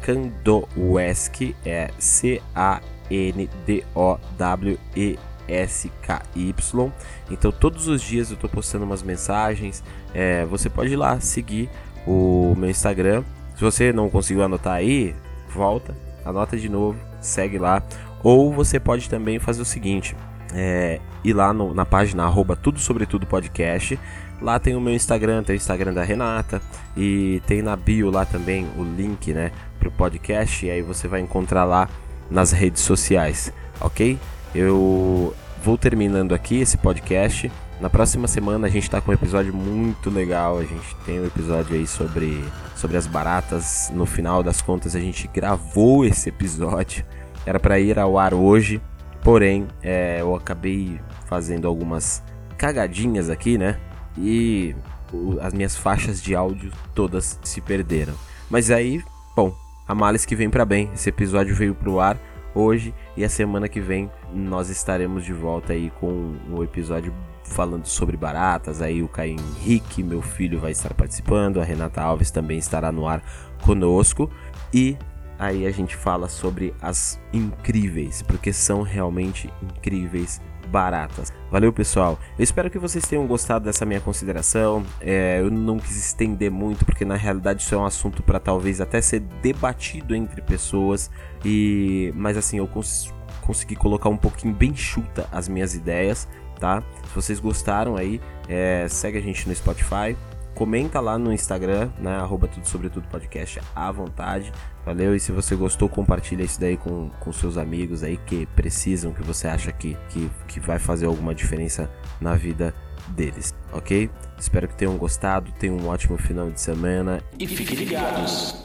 @candowesk, 0.00 1.56
é 1.66 1.90
C 1.98 2.40
A 2.54 2.80
N 3.10 3.50
D 3.66 3.84
O 3.96 4.16
W 4.38 4.78
E 4.96 5.18
S 5.48 5.90
K 6.02 6.22
Y. 6.36 6.92
Então 7.30 7.50
todos 7.50 7.88
os 7.88 8.00
dias 8.00 8.30
eu 8.30 8.36
estou 8.36 8.48
postando 8.48 8.84
umas 8.84 9.02
mensagens. 9.02 9.82
É, 10.14 10.44
você 10.46 10.70
pode 10.70 10.92
ir 10.92 10.96
lá 10.96 11.18
seguir 11.18 11.68
o 12.06 12.54
meu 12.56 12.70
Instagram. 12.70 13.24
Se 13.56 13.62
você 13.62 13.92
não 13.92 14.08
conseguiu 14.08 14.44
anotar 14.44 14.74
aí, 14.74 15.16
volta, 15.52 15.96
anota 16.24 16.56
de 16.56 16.68
novo, 16.68 16.96
segue 17.20 17.58
lá. 17.58 17.82
Ou 18.22 18.52
você 18.52 18.78
pode 18.78 19.10
também 19.10 19.40
fazer 19.40 19.62
o 19.62 19.64
seguinte: 19.64 20.14
é, 20.52 21.00
ir 21.24 21.32
lá 21.32 21.52
no, 21.52 21.74
na 21.74 21.84
página 21.84 22.24
arroba 22.24 22.56
tudo 22.56 22.78
sobre 22.78 23.06
tudo 23.06 23.26
podcast. 23.26 23.98
Lá 24.40 24.58
tem 24.58 24.76
o 24.76 24.80
meu 24.80 24.94
Instagram, 24.94 25.42
tem 25.42 25.54
o 25.54 25.56
Instagram 25.56 25.92
da 25.92 26.04
Renata 26.04 26.62
e 26.96 27.42
tem 27.46 27.60
na 27.60 27.74
bio 27.74 28.10
lá 28.10 28.24
também 28.24 28.66
o 28.76 28.84
link, 28.84 29.32
né, 29.32 29.50
pro 29.78 29.90
podcast. 29.90 30.64
E 30.64 30.70
aí 30.70 30.82
você 30.82 31.08
vai 31.08 31.20
encontrar 31.20 31.64
lá 31.64 31.88
nas 32.30 32.52
redes 32.52 32.82
sociais, 32.82 33.52
ok? 33.80 34.18
Eu 34.54 35.34
vou 35.62 35.76
terminando 35.76 36.34
aqui 36.34 36.60
esse 36.60 36.76
podcast. 36.76 37.50
Na 37.80 37.88
próxima 37.88 38.26
semana 38.26 38.66
a 38.66 38.70
gente 38.70 38.84
está 38.84 39.00
com 39.00 39.10
um 39.10 39.14
episódio 39.14 39.54
muito 39.54 40.10
legal. 40.10 40.58
A 40.58 40.64
gente 40.64 40.96
tem 41.04 41.20
um 41.20 41.26
episódio 41.26 41.76
aí 41.76 41.86
sobre, 41.86 42.44
sobre 42.74 42.96
as 42.96 43.06
baratas. 43.06 43.90
No 43.94 44.06
final 44.06 44.42
das 44.42 44.60
contas, 44.60 44.96
a 44.96 45.00
gente 45.00 45.28
gravou 45.28 46.04
esse 46.04 46.28
episódio. 46.28 47.04
Era 47.46 47.60
para 47.60 47.78
ir 47.78 47.98
ao 47.98 48.18
ar 48.18 48.34
hoje, 48.34 48.80
porém 49.28 49.68
é, 49.82 50.22
eu 50.22 50.34
acabei 50.34 50.98
fazendo 51.26 51.68
algumas 51.68 52.22
cagadinhas 52.56 53.28
aqui, 53.28 53.58
né? 53.58 53.78
E 54.16 54.74
o, 55.12 55.38
as 55.42 55.52
minhas 55.52 55.76
faixas 55.76 56.22
de 56.22 56.34
áudio 56.34 56.72
todas 56.94 57.38
se 57.42 57.60
perderam. 57.60 58.14
Mas 58.48 58.70
aí, 58.70 59.04
bom, 59.36 59.54
a 59.86 59.94
males 59.94 60.24
que 60.24 60.34
vem 60.34 60.48
para 60.48 60.64
bem. 60.64 60.88
Esse 60.94 61.10
episódio 61.10 61.54
veio 61.54 61.74
pro 61.74 62.00
ar 62.00 62.16
hoje 62.54 62.94
e 63.18 63.22
a 63.22 63.28
semana 63.28 63.68
que 63.68 63.82
vem 63.82 64.10
nós 64.32 64.70
estaremos 64.70 65.26
de 65.26 65.34
volta 65.34 65.74
aí 65.74 65.92
com 66.00 66.34
um 66.48 66.62
episódio 66.62 67.12
falando 67.44 67.84
sobre 67.84 68.16
baratas. 68.16 68.80
Aí 68.80 69.02
o 69.02 69.08
Caio 69.08 69.32
Henrique, 69.32 70.02
meu 70.02 70.22
filho, 70.22 70.58
vai 70.58 70.70
estar 70.70 70.94
participando, 70.94 71.60
a 71.60 71.64
Renata 71.64 72.00
Alves 72.00 72.30
também 72.30 72.56
estará 72.56 72.90
no 72.90 73.06
ar 73.06 73.22
conosco 73.60 74.30
e 74.72 74.96
aí 75.38 75.66
a 75.66 75.70
gente 75.70 75.96
fala 75.96 76.28
sobre 76.28 76.74
as 76.80 77.20
incríveis, 77.32 78.22
porque 78.22 78.52
são 78.52 78.82
realmente 78.82 79.52
incríveis 79.62 80.40
baratas. 80.68 81.32
Valeu, 81.50 81.72
pessoal. 81.72 82.18
Eu 82.38 82.44
espero 82.44 82.70
que 82.70 82.78
vocês 82.78 83.06
tenham 83.06 83.26
gostado 83.26 83.64
dessa 83.64 83.84
minha 83.84 84.00
consideração. 84.00 84.84
É, 85.00 85.40
eu 85.40 85.50
não 85.50 85.78
quis 85.78 85.96
estender 85.96 86.50
muito, 86.50 86.84
porque 86.84 87.04
na 87.04 87.16
realidade 87.16 87.62
isso 87.62 87.74
é 87.74 87.78
um 87.78 87.86
assunto 87.86 88.22
para 88.22 88.38
talvez 88.38 88.80
até 88.80 89.00
ser 89.00 89.20
debatido 89.42 90.14
entre 90.14 90.42
pessoas. 90.42 91.10
E, 91.44 92.12
mas 92.14 92.36
assim, 92.36 92.58
eu 92.58 92.66
cons 92.66 93.12
consegui 93.42 93.76
colocar 93.76 94.10
um 94.10 94.16
pouquinho 94.16 94.52
bem 94.52 94.76
chuta 94.76 95.26
as 95.32 95.48
minhas 95.48 95.74
ideias, 95.74 96.28
tá? 96.60 96.82
Se 97.06 97.14
vocês 97.14 97.40
gostaram 97.40 97.96
aí, 97.96 98.20
é, 98.46 98.86
segue 98.88 99.16
a 99.16 99.22
gente 99.22 99.48
no 99.48 99.54
Spotify. 99.54 100.14
Comenta 100.58 100.98
lá 100.98 101.16
no 101.16 101.32
Instagram, 101.32 101.88
né? 102.00 102.16
Arroba 102.16 102.48
tudo 102.48 102.66
sobre 102.66 102.90
tudo 102.90 103.06
podcast 103.06 103.60
à 103.76 103.92
vontade. 103.92 104.52
Valeu? 104.84 105.14
E 105.14 105.20
se 105.20 105.30
você 105.30 105.54
gostou, 105.54 105.88
compartilha 105.88 106.42
isso 106.42 106.58
daí 106.58 106.76
com, 106.76 107.10
com 107.20 107.32
seus 107.32 107.56
amigos 107.56 108.02
aí 108.02 108.16
que 108.16 108.44
precisam, 108.56 109.12
que 109.12 109.22
você 109.22 109.46
acha 109.46 109.70
que, 109.70 109.96
que, 110.08 110.28
que 110.48 110.58
vai 110.58 110.80
fazer 110.80 111.06
alguma 111.06 111.32
diferença 111.32 111.88
na 112.20 112.34
vida 112.34 112.74
deles, 113.10 113.54
ok? 113.72 114.10
Espero 114.36 114.66
que 114.66 114.74
tenham 114.74 114.96
gostado, 114.96 115.52
tenham 115.60 115.76
um 115.76 115.86
ótimo 115.86 116.18
final 116.18 116.50
de 116.50 116.60
semana. 116.60 117.22
E 117.38 117.46
fiquem 117.46 117.76
ligados. 117.76 118.56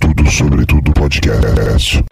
Tudo 0.00 0.30
sobre 0.30 0.64
tudo 0.64 0.92
podcast. 0.92 2.04